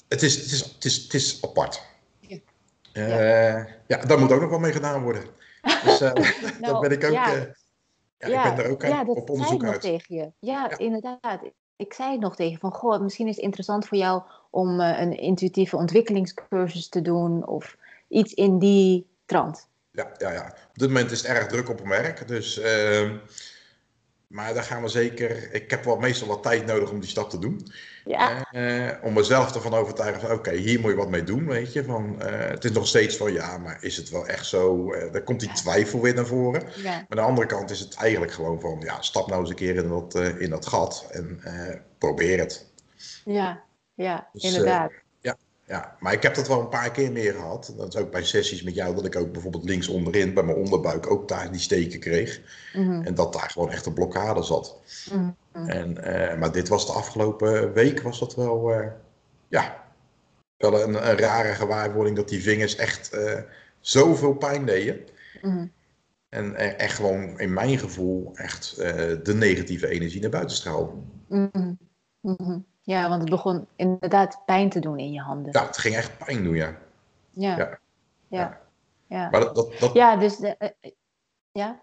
het, 0.08 0.22
is, 0.22 0.36
het, 0.36 0.52
is, 0.52 0.60
het, 0.60 0.84
is, 0.84 1.02
het 1.02 1.14
is 1.14 1.44
apart. 1.44 1.82
Ja. 2.20 2.38
Uh, 2.92 3.64
ja, 3.86 3.96
daar 3.96 4.18
moet 4.18 4.32
ook 4.32 4.40
nog 4.40 4.50
wel 4.50 4.58
mee 4.58 4.72
gedaan 4.72 5.02
worden. 5.02 5.22
Dus 5.84 6.00
uh, 6.00 6.12
nou, 6.12 6.60
dat 6.60 6.80
ben 6.80 6.90
ik 6.90 7.04
ook. 7.04 7.12
Ja. 7.12 7.36
Uh, 7.36 7.42
ja, 8.18 8.44
ik 8.44 8.56
ben 8.56 8.64
er 8.64 8.70
ook 8.70 9.16
op 9.16 9.30
onderzoek 9.30 9.64
uit. 9.64 9.80
tegen 9.80 10.14
je. 10.14 10.32
Ja, 10.38 10.78
inderdaad. 10.78 11.40
Ik 11.76 11.92
zei 11.92 12.10
het 12.10 12.20
nog 12.20 12.36
tegen 12.36 12.58
van, 12.58 12.72
goh, 12.72 13.00
misschien 13.00 13.26
is 13.28 13.34
het 13.34 13.44
interessant 13.44 13.86
voor 13.86 13.98
jou 13.98 14.22
om 14.50 14.80
een 14.80 15.18
intuïtieve 15.18 15.76
ontwikkelingscursus 15.76 16.88
te 16.88 17.02
doen 17.02 17.46
of 17.46 17.76
iets 18.08 18.34
in 18.34 18.58
die 18.58 19.06
trant. 19.24 19.68
Ja, 19.90 20.12
ja, 20.18 20.32
ja. 20.32 20.46
Op 20.46 20.78
dit 20.78 20.88
moment 20.88 21.10
is 21.10 21.22
het 21.22 21.36
erg 21.36 21.46
druk 21.46 21.68
op 21.68 21.82
mijn 21.84 22.02
werk, 22.02 22.28
dus 22.28 22.58
ehm, 22.58 23.16
maar 24.26 24.54
daar 24.54 24.62
gaan 24.62 24.82
we 24.82 24.88
zeker. 24.88 25.54
Ik 25.54 25.70
heb 25.70 25.84
wel 25.84 25.96
meestal 25.96 26.28
wat 26.28 26.42
tijd 26.42 26.66
nodig 26.66 26.90
om 26.90 27.00
die 27.00 27.08
stap 27.08 27.30
te 27.30 27.38
doen. 27.38 27.72
Ja. 28.04 28.52
Uh, 28.52 28.92
om 29.02 29.12
mezelf 29.12 29.54
ervan 29.54 29.74
overtuigen 29.74 30.20
van 30.20 30.30
oké, 30.30 30.52
hier 30.52 30.80
moet 30.80 30.90
je 30.90 30.96
wat 30.96 31.10
mee 31.10 31.22
doen, 31.22 31.46
weet 31.46 31.72
je. 31.72 31.84
Van, 31.84 32.16
uh, 32.18 32.26
het 32.28 32.64
is 32.64 32.70
nog 32.70 32.86
steeds 32.86 33.16
van 33.16 33.32
ja, 33.32 33.58
maar 33.58 33.78
is 33.80 33.96
het 33.96 34.10
wel 34.10 34.26
echt 34.26 34.46
zo? 34.46 34.92
Uh, 34.92 35.12
daar 35.12 35.22
komt 35.22 35.40
die 35.40 35.52
twijfel 35.52 36.00
weer 36.00 36.14
naar 36.14 36.26
voren. 36.26 36.62
Ja. 36.76 36.82
Maar 36.82 37.06
aan 37.08 37.16
de 37.16 37.20
andere 37.20 37.46
kant 37.46 37.70
is 37.70 37.80
het 37.80 37.94
eigenlijk 37.94 38.32
gewoon 38.32 38.60
van 38.60 38.80
ja, 38.80 39.00
stap 39.02 39.26
nou 39.26 39.40
eens 39.40 39.50
een 39.50 39.56
keer 39.56 39.76
in 39.76 39.88
dat, 39.88 40.14
in 40.14 40.50
dat 40.50 40.66
gat 40.66 41.06
en 41.10 41.40
probeer 41.98 42.38
het. 42.38 42.70
Ja, 43.24 43.62
ja, 43.94 44.28
dus, 44.32 44.42
inderdaad 44.42 44.92
ja, 45.66 45.96
maar 46.00 46.12
ik 46.12 46.22
heb 46.22 46.34
dat 46.34 46.48
wel 46.48 46.60
een 46.60 46.68
paar 46.68 46.90
keer 46.90 47.12
meer 47.12 47.32
gehad. 47.32 47.74
Dat 47.76 47.94
is 47.94 48.00
ook 48.00 48.10
bij 48.10 48.24
sessies 48.24 48.62
met 48.62 48.74
jou, 48.74 48.94
dat 48.94 49.04
ik 49.04 49.16
ook 49.16 49.32
bijvoorbeeld 49.32 49.64
links 49.64 49.88
onderin 49.88 50.34
bij 50.34 50.42
mijn 50.42 50.56
onderbuik 50.56 51.10
ook 51.10 51.28
daar 51.28 51.50
die 51.52 51.60
steken 51.60 52.00
kreeg. 52.00 52.40
Mhm. 52.74 53.02
En 53.02 53.14
dat 53.14 53.32
daar 53.32 53.50
gewoon 53.50 53.70
echt 53.70 53.86
een 53.86 53.94
blokkade 53.94 54.42
zat. 54.42 54.80
Mhm. 55.12 55.30
en, 55.68 55.90
uh, 55.90 56.38
maar 56.38 56.52
dit 56.52 56.68
was 56.68 56.86
de 56.86 56.92
afgelopen 56.92 57.72
week, 57.72 58.00
was 58.00 58.18
dat 58.18 58.34
wel, 58.34 58.72
uh, 58.72 58.86
ja, 59.48 59.84
wel 60.56 60.82
een, 60.82 61.08
een, 61.08 61.18
rare 61.18 61.54
gewaarwording 61.54 62.16
dat 62.16 62.28
die 62.28 62.42
vingers 62.42 62.76
echt 62.76 63.14
uh, 63.14 63.40
zoveel 63.80 64.34
pijn 64.34 64.66
deden. 64.66 65.00
Mhm. 65.42 65.66
En 66.28 66.54
echt 66.78 66.94
gewoon 66.94 67.38
in 67.40 67.52
mijn 67.52 67.78
gevoel 67.78 68.30
echt 68.34 68.76
de 69.24 69.34
negatieve 69.34 69.88
energie 69.88 70.20
naar 70.20 70.30
buiten 70.30 70.56
straalden. 70.56 71.10
Ja, 72.86 73.08
want 73.08 73.20
het 73.20 73.30
begon 73.30 73.66
inderdaad 73.76 74.42
pijn 74.44 74.68
te 74.70 74.80
doen 74.80 74.98
in 74.98 75.12
je 75.12 75.20
handen. 75.20 75.52
Ja, 75.52 75.66
het 75.66 75.78
ging 75.78 75.94
echt 75.94 76.18
pijn 76.18 76.44
doen, 76.44 76.54
ja. 76.54 76.76
Ja. 77.30 77.58
Ja. 77.58 77.78
ja. 78.28 78.60
ja. 79.06 79.30
Maar 79.30 79.40
dat, 79.40 79.54
dat, 79.54 79.78
dat... 79.78 79.92
Ja, 79.94 80.16
dus... 80.16 80.36
De, 80.36 80.56
uh, 80.58 80.90
ja? 81.52 81.80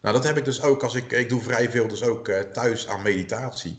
Nou, 0.00 0.14
dat 0.14 0.24
heb 0.24 0.36
ik 0.36 0.44
dus 0.44 0.62
ook 0.62 0.82
als 0.82 0.94
ik... 0.94 1.12
Ik 1.12 1.28
doe 1.28 1.40
vrij 1.40 1.70
veel 1.70 1.88
dus 1.88 2.02
ook 2.02 2.28
uh, 2.28 2.40
thuis 2.40 2.88
aan 2.88 3.02
meditatie. 3.02 3.78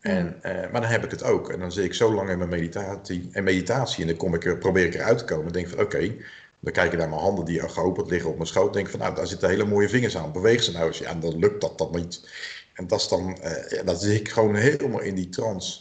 En, 0.00 0.40
uh, 0.42 0.70
maar 0.70 0.80
dan 0.80 0.90
heb 0.90 1.04
ik 1.04 1.10
het 1.10 1.22
ook. 1.22 1.50
En 1.50 1.58
dan 1.58 1.72
zit 1.72 1.84
ik 1.84 1.94
zo 1.94 2.14
lang 2.14 2.30
in 2.30 2.38
mijn 2.38 2.50
meditatie, 2.50 3.28
en 3.32 3.44
meditatie 3.44 4.00
en 4.02 4.08
dan 4.08 4.16
kom 4.16 4.34
ik 4.34 4.44
er, 4.44 4.58
probeer 4.58 4.86
ik 4.86 4.94
eruit 4.94 5.18
te 5.18 5.24
komen. 5.24 5.44
Dan 5.44 5.52
denk 5.52 5.68
van, 5.68 5.80
oké, 5.80 6.14
dan 6.60 6.72
kijk 6.72 6.92
ik 6.92 6.98
naar 6.98 7.08
mijn 7.08 7.20
handen 7.20 7.44
die 7.44 7.68
geopend 7.68 8.10
liggen 8.10 8.30
op 8.30 8.36
mijn 8.36 8.48
schoot. 8.48 8.72
denk 8.72 8.88
van, 8.88 9.00
nou, 9.00 9.14
daar 9.14 9.26
zitten 9.26 9.48
hele 9.48 9.64
mooie 9.64 9.88
vingers 9.88 10.16
aan. 10.16 10.32
Beweeg 10.32 10.62
ze 10.62 10.72
nou 10.72 10.86
eens. 10.86 10.98
Ja, 10.98 11.14
dan 11.14 11.38
lukt 11.38 11.60
dat 11.60 11.78
dan 11.78 11.90
niet. 11.92 12.28
En 12.74 12.86
dat 12.86 13.00
is 13.00 13.08
dan, 13.08 13.38
uh, 13.42 13.84
dan 13.84 13.96
zit 13.96 14.20
ik 14.20 14.28
gewoon 14.28 14.54
helemaal 14.54 15.00
in 15.00 15.14
die 15.14 15.28
trance. 15.28 15.80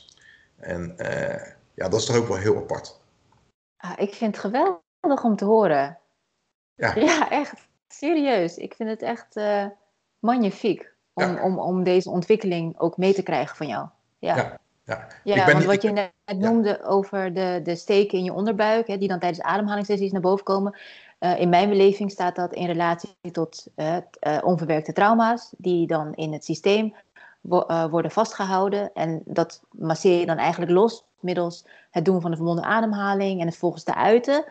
En 0.59 0.95
uh, 0.97 1.45
ja, 1.73 1.89
dat 1.89 1.99
is 1.99 2.05
toch 2.05 2.15
ook 2.15 2.27
wel 2.27 2.37
heel 2.37 2.57
apart. 2.57 2.99
Ah, 3.77 3.93
ik 3.97 4.13
vind 4.13 4.35
het 4.35 4.45
geweldig 4.45 5.23
om 5.23 5.35
te 5.35 5.45
horen. 5.45 5.97
Ja, 6.75 6.95
ja 7.07 7.29
echt. 7.29 7.67
Serieus. 7.87 8.57
Ik 8.57 8.73
vind 8.73 8.89
het 8.89 9.01
echt 9.01 9.35
uh, 9.35 9.65
magnifiek 10.19 10.93
om, 11.13 11.37
om, 11.37 11.59
om 11.59 11.83
deze 11.83 12.09
ontwikkeling 12.09 12.79
ook 12.79 12.97
mee 12.97 13.13
te 13.13 13.23
krijgen 13.23 13.55
van 13.55 13.67
jou. 13.67 13.87
Ja, 14.19 14.35
ja. 14.35 14.59
ja. 14.83 15.07
ja 15.23 15.51
want 15.51 15.65
wat 15.65 15.81
je 15.81 15.91
net 15.91 16.11
noemde 16.37 16.83
over 16.83 17.33
de, 17.33 17.59
de 17.63 17.75
steken 17.75 18.17
in 18.17 18.23
je 18.23 18.33
onderbuik, 18.33 18.87
hè, 18.87 18.97
die 18.97 19.07
dan 19.07 19.19
tijdens 19.19 19.41
ademhalingssessies 19.41 20.11
naar 20.11 20.21
boven 20.21 20.45
komen. 20.45 20.77
Uh, 21.19 21.39
in 21.39 21.49
mijn 21.49 21.69
beleving 21.69 22.11
staat 22.11 22.35
dat 22.35 22.53
in 22.53 22.65
relatie 22.65 23.15
tot 23.31 23.67
uh, 23.75 23.97
onverwerkte 24.43 24.93
trauma's, 24.93 25.53
die 25.57 25.87
dan 25.87 26.13
in 26.13 26.33
het 26.33 26.45
systeem 26.45 26.95
uh, 27.41 27.85
worden 27.85 28.11
vastgehouden. 28.11 28.93
En 28.93 29.21
dat 29.25 29.61
masseer 29.71 30.19
je 30.19 30.25
dan 30.25 30.37
eigenlijk 30.37 30.71
los 30.71 31.05
middels 31.19 31.65
het 31.91 32.05
doen 32.05 32.21
van 32.21 32.31
de 32.31 32.37
verbonden 32.37 32.65
ademhaling 32.65 33.41
en 33.41 33.47
het 33.47 33.57
volgens 33.57 33.83
te 33.83 33.95
uiten. 33.95 34.45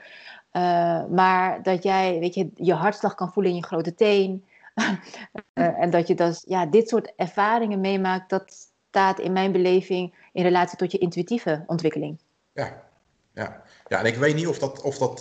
Uh, 0.53 1.05
maar 1.05 1.63
dat 1.63 1.83
jij, 1.83 2.19
weet 2.19 2.35
je, 2.35 2.51
je 2.55 2.75
hartslag 2.75 3.15
kan 3.15 3.33
voelen 3.33 3.53
in 3.53 3.59
je 3.59 3.67
grote 3.67 3.95
teen. 3.95 4.45
uh, 5.55 5.81
en 5.83 5.91
dat 5.91 6.07
je 6.07 6.15
dus, 6.15 6.45
ja, 6.47 6.67
dit 6.67 6.89
soort 6.89 7.13
ervaringen 7.17 7.81
meemaakt, 7.81 8.31
dat 8.31 8.69
staat 8.89 9.19
in 9.19 9.33
mijn 9.33 9.53
beleving 9.53 10.15
in 10.33 10.43
relatie 10.43 10.79
tot 10.79 10.93
je 10.93 10.99
intuïtieve 10.99 11.65
ontwikkeling. 11.67 12.19
Ja, 12.53 12.83
ja. 13.35 13.63
ja 13.87 13.99
en 13.99 14.05
ik 14.05 14.17
weet 14.17 14.35
niet 14.35 14.47
of 14.47 14.59
dat, 14.59 14.83
of 14.83 14.99
dat 14.99 15.21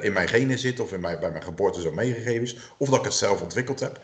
in 0.00 0.12
mijn 0.12 0.28
genen 0.28 0.58
zit 0.58 0.80
of 0.80 0.92
in 0.92 1.00
mijn, 1.00 1.20
bij 1.20 1.30
mijn 1.30 1.42
geboorte 1.42 1.80
zo 1.80 1.92
meegegeven 1.92 2.42
is, 2.42 2.72
of 2.78 2.88
dat 2.88 2.98
ik 2.98 3.04
het 3.04 3.14
zelf 3.14 3.42
ontwikkeld 3.42 3.80
heb. 3.80 4.00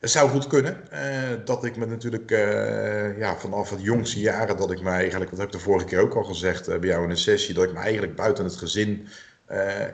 Het 0.00 0.10
zou 0.10 0.30
goed 0.30 0.46
kunnen 0.46 0.80
uh, 0.92 1.00
dat 1.44 1.64
ik 1.64 1.76
me 1.76 1.86
natuurlijk 1.86 2.30
uh, 2.30 3.18
ja, 3.18 3.36
vanaf 3.36 3.70
het 3.70 3.82
jongste 3.82 4.20
jaren 4.20 4.56
dat 4.56 4.70
ik 4.70 4.82
me 4.82 4.90
eigenlijk, 4.90 5.30
wat 5.30 5.38
heb 5.38 5.48
ik 5.48 5.54
de 5.54 5.60
vorige 5.60 5.86
keer 5.86 6.00
ook 6.00 6.14
al 6.14 6.24
gezegd 6.24 6.68
uh, 6.68 6.78
bij 6.78 6.88
jou 6.88 7.04
in 7.04 7.10
een 7.10 7.16
sessie, 7.16 7.54
dat 7.54 7.64
ik 7.64 7.72
me 7.72 7.78
eigenlijk 7.78 8.16
buiten 8.16 8.44
het 8.44 8.56
gezin, 8.56 9.08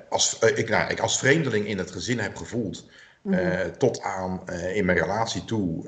als, 0.08 0.38
ik, 0.38 0.68
nou, 0.68 0.90
ik 0.90 1.00
als 1.00 1.18
vreemdeling 1.18 1.66
in 1.66 1.78
het 1.78 1.90
gezin 1.90 2.18
heb 2.18 2.36
gevoeld. 2.36 2.86
Mm-hmm. 3.22 3.78
tot 3.78 4.00
aan 4.00 4.42
in 4.74 4.84
mijn 4.84 4.98
relatie 4.98 5.44
toe 5.44 5.82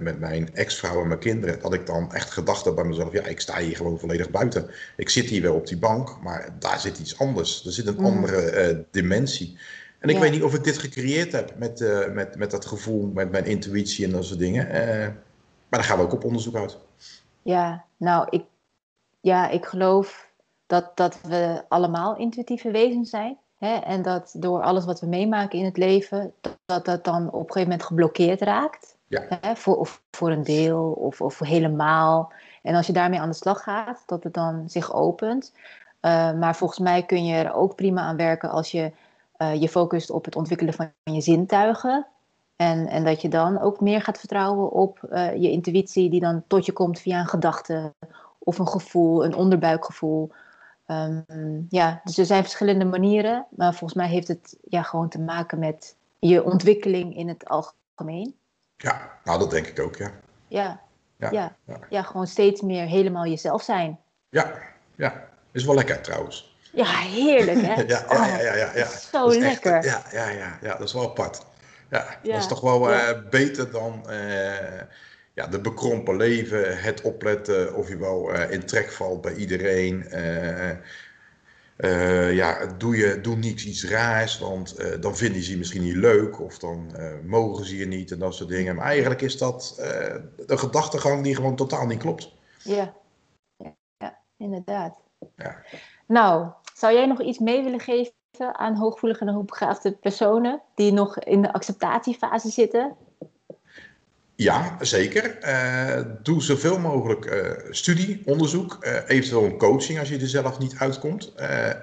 met 0.00 0.18
mijn 0.20 0.54
ex-vrouw 0.54 1.02
en 1.02 1.08
mijn 1.08 1.20
kinderen, 1.20 1.60
dat 1.60 1.74
ik 1.74 1.86
dan 1.86 2.12
echt 2.14 2.30
gedacht 2.30 2.64
heb 2.64 2.74
bij 2.74 2.84
mezelf, 2.84 3.12
ja, 3.12 3.24
ik 3.24 3.40
sta 3.40 3.58
hier 3.58 3.76
gewoon 3.76 3.98
volledig 3.98 4.30
buiten. 4.30 4.70
Ik 4.96 5.08
zit 5.08 5.24
hier 5.24 5.42
wel 5.42 5.54
op 5.54 5.66
die 5.66 5.78
bank, 5.78 6.18
maar 6.22 6.48
daar 6.58 6.80
zit 6.80 6.98
iets 6.98 7.18
anders. 7.18 7.66
Er 7.66 7.72
zit 7.72 7.86
een 7.86 7.94
mm-hmm. 7.94 8.06
andere 8.06 8.84
dimensie. 8.90 9.58
En 9.98 10.08
ik 10.08 10.18
weet 10.18 10.30
niet 10.30 10.42
of 10.42 10.54
ik 10.54 10.64
dit 10.64 10.78
gecreëerd 10.78 11.32
heb 11.32 11.52
met, 11.56 11.80
uh, 11.80 12.12
met, 12.12 12.36
met 12.36 12.50
dat 12.50 12.66
gevoel, 12.66 13.06
met 13.06 13.30
mijn 13.30 13.44
intuïtie 13.44 14.04
en 14.04 14.12
dat 14.12 14.24
soort 14.24 14.38
dingen. 14.38 14.66
Uh, 14.66 15.06
maar 15.68 15.78
daar 15.78 15.84
gaan 15.84 15.98
we 15.98 16.04
ook 16.04 16.12
op 16.12 16.24
onderzoek 16.24 16.56
uit. 16.56 16.78
Ja, 17.42 17.84
nou, 17.96 18.26
ik, 18.30 18.44
ja, 19.20 19.48
ik 19.48 19.64
geloof 19.64 20.30
dat, 20.66 20.96
dat 20.96 21.20
we 21.22 21.62
allemaal 21.68 22.16
intuïtieve 22.16 22.70
wezens 22.70 23.10
zijn. 23.10 23.36
Hè? 23.58 23.74
En 23.74 24.02
dat 24.02 24.34
door 24.36 24.62
alles 24.62 24.84
wat 24.84 25.00
we 25.00 25.06
meemaken 25.06 25.58
in 25.58 25.64
het 25.64 25.76
leven, 25.76 26.32
dat 26.66 26.84
dat 26.84 27.04
dan 27.04 27.26
op 27.26 27.32
een 27.32 27.40
gegeven 27.40 27.62
moment 27.62 27.82
geblokkeerd 27.82 28.40
raakt. 28.40 28.96
Ja. 29.06 29.26
Hè? 29.40 29.56
Voor, 29.56 29.76
of 29.76 30.02
voor 30.10 30.30
een 30.30 30.44
deel 30.44 30.90
of, 30.90 31.20
of 31.20 31.38
helemaal. 31.38 32.32
En 32.62 32.74
als 32.74 32.86
je 32.86 32.92
daarmee 32.92 33.20
aan 33.20 33.28
de 33.28 33.34
slag 33.34 33.62
gaat, 33.62 34.02
dat 34.06 34.24
het 34.24 34.34
dan 34.34 34.64
zich 34.70 34.94
opent. 34.94 35.52
Uh, 36.02 36.32
maar 36.32 36.56
volgens 36.56 36.78
mij 36.78 37.02
kun 37.02 37.24
je 37.24 37.34
er 37.34 37.54
ook 37.54 37.74
prima 37.74 38.00
aan 38.00 38.16
werken 38.16 38.50
als 38.50 38.70
je 38.70 38.92
eh, 39.38 39.60
je 39.60 39.68
focust 39.68 40.10
op 40.10 40.24
het 40.24 40.36
ontwikkelen 40.36 40.74
van 40.74 40.92
je 41.02 41.20
zintuigen. 41.20 42.06
En, 42.56 42.86
en 42.86 43.04
dat 43.04 43.22
je 43.22 43.28
dan 43.28 43.60
ook 43.60 43.80
meer 43.80 44.02
gaat 44.02 44.18
vertrouwen 44.18 44.70
op 44.70 45.02
eh, 45.02 45.32
je 45.32 45.50
intuïtie, 45.50 46.10
die 46.10 46.20
dan 46.20 46.44
tot 46.46 46.66
je 46.66 46.72
komt 46.72 47.00
via 47.00 47.20
een 47.20 47.26
gedachte 47.26 47.92
of 48.38 48.58
een 48.58 48.68
gevoel, 48.68 49.24
een 49.24 49.34
onderbuikgevoel. 49.34 50.30
Ehm, 50.86 51.62
ja, 51.68 52.00
dus 52.04 52.18
er 52.18 52.24
zijn 52.24 52.42
verschillende 52.42 52.84
manieren, 52.84 53.46
maar 53.50 53.74
volgens 53.74 53.94
mij 53.94 54.08
heeft 54.08 54.28
het 54.28 54.56
ja, 54.64 54.82
gewoon 54.82 55.08
te 55.08 55.20
maken 55.20 55.58
met 55.58 55.96
je 56.18 56.44
ontwikkeling 56.44 57.16
in 57.16 57.28
het 57.28 57.48
algemeen. 57.48 58.34
Ja, 58.76 59.18
nou 59.24 59.38
dat 59.38 59.50
denk 59.50 59.66
ik 59.66 59.80
ook, 59.80 59.96
ja. 59.96 60.10
Ja, 60.48 60.80
ja, 61.16 61.30
ja, 61.64 61.78
ja. 61.90 62.02
gewoon 62.02 62.26
steeds 62.26 62.60
meer 62.60 62.86
helemaal 62.86 63.26
jezelf 63.26 63.62
zijn. 63.62 63.98
Ja, 64.28 64.52
ja. 64.94 65.28
Is 65.52 65.64
wel 65.64 65.74
lekker 65.74 66.02
trouwens. 66.02 66.47
Ja, 66.72 66.96
heerlijk 66.96 67.60
hè? 67.60 67.82
ja, 67.94 68.04
ja, 68.10 68.40
ja, 68.40 68.54
ja, 68.54 68.70
ja. 68.74 68.86
Zo 68.86 69.38
lekker. 69.38 69.74
Echt, 69.74 69.84
ja, 69.84 70.02
ja, 70.12 70.28
ja, 70.30 70.58
ja, 70.62 70.76
dat 70.76 70.86
is 70.86 70.92
wel 70.92 71.04
apart. 71.04 71.46
Ja, 71.90 72.18
dat 72.22 72.36
is 72.36 72.46
toch 72.46 72.60
wel 72.60 72.90
uh, 72.90 73.10
beter 73.30 73.70
dan 73.70 74.04
uh, 74.08 74.80
ja, 75.34 75.46
de 75.46 75.60
bekrompen 75.60 76.16
leven, 76.16 76.78
het 76.78 77.00
opletten 77.00 77.74
of 77.74 77.88
je 77.88 77.96
wel 77.96 78.34
uh, 78.34 78.50
in 78.50 78.66
trek 78.66 78.92
valt 78.92 79.20
bij 79.20 79.34
iedereen. 79.34 80.04
ja, 82.34 82.66
doe, 82.78 82.96
je, 82.96 83.20
doe 83.20 83.36
niets 83.36 83.66
iets 83.66 83.88
raars, 83.88 84.38
want 84.38 84.76
dan 85.02 85.16
vinden 85.16 85.42
ze 85.42 85.50
je 85.50 85.56
misschien 85.56 85.82
niet 85.82 85.96
leuk 85.96 86.40
of 86.40 86.58
dan 86.58 86.96
mogen 87.24 87.64
ze 87.64 87.76
je 87.76 87.86
niet 87.86 88.10
en 88.10 88.18
dat 88.18 88.34
soort 88.34 88.48
dingen. 88.48 88.74
Maar 88.74 88.86
eigenlijk 88.86 89.22
is 89.22 89.38
dat 89.38 89.74
een 90.46 90.58
gedachtegang 90.58 91.24
die 91.24 91.34
gewoon 91.34 91.56
totaal 91.56 91.86
niet 91.86 91.98
klopt. 91.98 92.32
Ja, 92.62 92.94
ja, 93.56 93.74
ja 93.98 94.18
inderdaad. 94.36 95.00
Ja. 95.36 95.62
Nou, 96.08 96.48
zou 96.74 96.94
jij 96.94 97.06
nog 97.06 97.22
iets 97.22 97.38
mee 97.38 97.62
willen 97.62 97.80
geven 97.80 98.12
aan 98.38 98.76
hooggevoelige 98.76 99.24
en 99.24 99.32
hoogbegaafde 99.32 99.92
personen 99.92 100.62
die 100.74 100.92
nog 100.92 101.18
in 101.18 101.42
de 101.42 101.52
acceptatiefase 101.52 102.48
zitten? 102.48 102.96
Ja, 104.34 104.76
zeker. 104.80 105.38
Uh, 105.42 106.04
doe 106.22 106.42
zoveel 106.42 106.78
mogelijk 106.78 107.24
uh, 107.24 107.72
studie, 107.72 108.22
onderzoek, 108.24 108.76
uh, 108.80 108.94
eventueel 109.06 109.44
een 109.44 109.58
coaching 109.58 109.98
als 109.98 110.08
je 110.08 110.18
er 110.18 110.28
zelf 110.28 110.58
niet 110.58 110.78
uitkomt. 110.78 111.34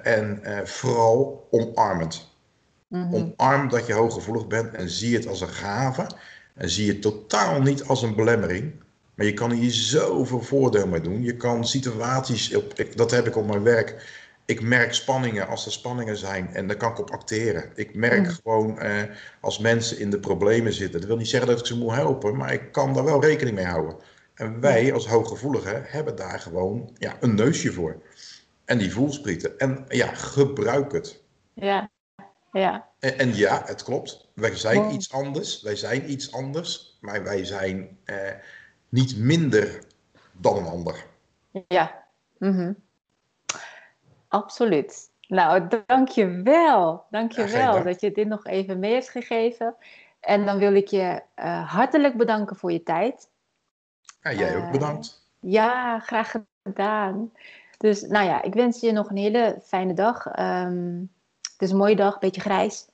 en 0.02 0.40
vooral 0.64 1.48
omarmend. 1.50 2.34
Mm 2.88 3.14
Omarm 3.14 3.68
dat 3.68 3.86
je 3.86 3.92
hooggevoelig 3.92 4.46
bent 4.46 4.74
en 4.74 4.88
zie 4.88 5.16
het 5.16 5.26
als 5.26 5.40
een 5.40 5.48
gave. 5.48 6.06
En 6.54 6.70
zie 6.70 6.88
het 6.88 7.02
totaal 7.02 7.60
niet 7.60 7.84
als 7.84 8.02
een 8.02 8.14
belemmering. 8.14 8.72
Maar 9.16 9.26
je 9.26 9.34
kan 9.34 9.52
hier 9.52 9.70
zoveel 9.70 10.42
voordeel 10.42 10.86
mee 10.86 11.00
doen. 11.00 11.22
Je 11.22 11.36
kan 11.36 11.66
situaties, 11.66 12.54
op, 12.54 12.74
dat 12.94 13.10
heb 13.10 13.26
ik 13.26 13.36
op 13.36 13.46
mijn 13.46 13.62
werk, 13.62 14.14
ik 14.44 14.62
merk 14.62 14.94
spanningen 14.94 15.48
als 15.48 15.66
er 15.66 15.72
spanningen 15.72 16.16
zijn 16.16 16.48
en 16.54 16.66
daar 16.66 16.76
kan 16.76 16.90
ik 16.90 16.98
op 16.98 17.10
acteren. 17.10 17.70
Ik 17.74 17.94
merk 17.94 18.22
mm. 18.22 18.30
gewoon 18.30 18.78
eh, 18.78 19.02
als 19.40 19.58
mensen 19.58 19.98
in 19.98 20.10
de 20.10 20.20
problemen 20.20 20.72
zitten. 20.72 21.00
Dat 21.00 21.08
wil 21.08 21.16
niet 21.16 21.28
zeggen 21.28 21.48
dat 21.48 21.58
ik 21.60 21.66
ze 21.66 21.76
moet 21.76 21.94
helpen, 21.94 22.36
maar 22.36 22.52
ik 22.52 22.72
kan 22.72 22.94
daar 22.94 23.04
wel 23.04 23.22
rekening 23.22 23.56
mee 23.56 23.66
houden. 23.66 23.96
En 24.34 24.60
wij 24.60 24.92
als 24.92 25.06
hooggevoeligen 25.06 25.82
hebben 25.86 26.16
daar 26.16 26.40
gewoon 26.40 26.90
ja, 26.98 27.16
een 27.20 27.34
neusje 27.34 27.72
voor. 27.72 28.02
En 28.64 28.78
die 28.78 28.92
voelsprieten. 28.92 29.58
En 29.58 29.84
ja, 29.88 30.14
gebruik 30.14 30.92
het. 30.92 31.22
Ja, 31.54 31.90
ja. 32.52 32.88
En, 32.98 33.18
en 33.18 33.34
ja, 33.34 33.62
het 33.66 33.82
klopt. 33.82 34.28
Wij 34.34 34.56
zijn 34.56 34.94
iets 34.94 35.12
anders. 35.12 35.62
Wij 35.62 35.76
zijn 35.76 36.10
iets 36.10 36.32
anders. 36.32 36.98
Maar 37.00 37.22
wij 37.22 37.44
zijn 37.44 37.98
eh, 38.04 38.16
niet 38.88 39.16
minder 39.16 39.84
dan 40.32 40.56
een 40.56 40.66
ander. 40.66 41.06
Ja. 41.68 42.04
Mm 42.38 42.84
Absoluut. 44.28 45.10
Nou, 45.28 45.68
dank 45.86 46.08
je 46.08 46.42
wel. 46.42 47.04
Dank 47.10 47.32
je 47.32 47.46
wel 47.46 47.82
dat 47.82 48.00
je 48.00 48.12
dit 48.12 48.26
nog 48.26 48.46
even 48.46 48.78
mee 48.78 48.92
hebt 48.92 49.10
gegeven. 49.10 49.74
En 50.20 50.46
dan 50.46 50.58
wil 50.58 50.74
ik 50.74 50.88
je 50.88 51.22
uh, 51.36 51.72
hartelijk 51.72 52.16
bedanken 52.16 52.56
voor 52.56 52.72
je 52.72 52.82
tijd. 52.82 53.28
Ja, 54.20 54.32
jij 54.32 54.56
ook 54.56 54.62
eh, 54.62 54.70
bedankt. 54.70 55.28
ja, 55.40 55.98
graag 55.98 56.34
gedaan. 56.62 57.32
Dus 57.76 58.02
nou 58.02 58.26
ja, 58.26 58.42
ik 58.42 58.54
wens 58.54 58.80
je 58.80 58.92
nog 58.92 59.10
een 59.10 59.16
hele 59.16 59.58
fijne 59.62 59.94
dag. 59.94 60.38
Um, 60.38 61.12
het 61.52 61.62
is 61.62 61.70
een 61.70 61.76
mooie 61.76 61.96
dag, 61.96 62.12
een 62.12 62.20
beetje 62.20 62.40
grijs. 62.40 62.88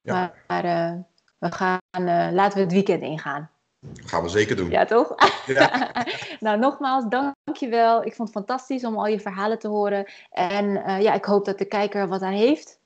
Ja. 0.00 0.32
Maar 0.46 0.64
uh, 0.64 0.94
we 1.38 1.52
gaan, 1.52 1.78
laten 2.34 2.58
we 2.58 2.64
het 2.64 2.72
weekend 2.72 3.02
ingaan. 3.02 3.50
Gaan 4.04 4.22
we 4.22 4.28
zeker 4.28 4.56
doen. 4.56 4.70
Ja, 4.70 4.84
toch? 4.84 5.14
Ja. 5.46 5.92
nou, 6.40 6.58
nogmaals, 6.58 7.04
dankjewel. 7.08 8.04
Ik 8.04 8.14
vond 8.14 8.28
het 8.28 8.36
fantastisch 8.36 8.84
om 8.84 8.98
al 8.98 9.06
je 9.06 9.20
verhalen 9.20 9.58
te 9.58 9.68
horen. 9.68 10.12
En 10.30 10.64
uh, 10.64 11.00
ja, 11.00 11.12
ik 11.12 11.24
hoop 11.24 11.44
dat 11.44 11.58
de 11.58 11.64
kijker 11.64 12.08
wat 12.08 12.22
aan 12.22 12.32
heeft. 12.32 12.80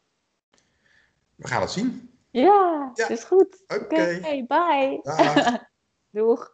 We 1.36 1.48
gaan 1.48 1.60
het 1.60 1.70
zien. 1.70 2.10
Ja, 2.30 2.90
ja. 2.94 3.08
is 3.08 3.24
goed. 3.24 3.62
Oké, 3.66 3.82
okay. 3.82 4.16
okay, 4.16 4.44
bye. 4.46 5.00
Doeg. 6.20 6.51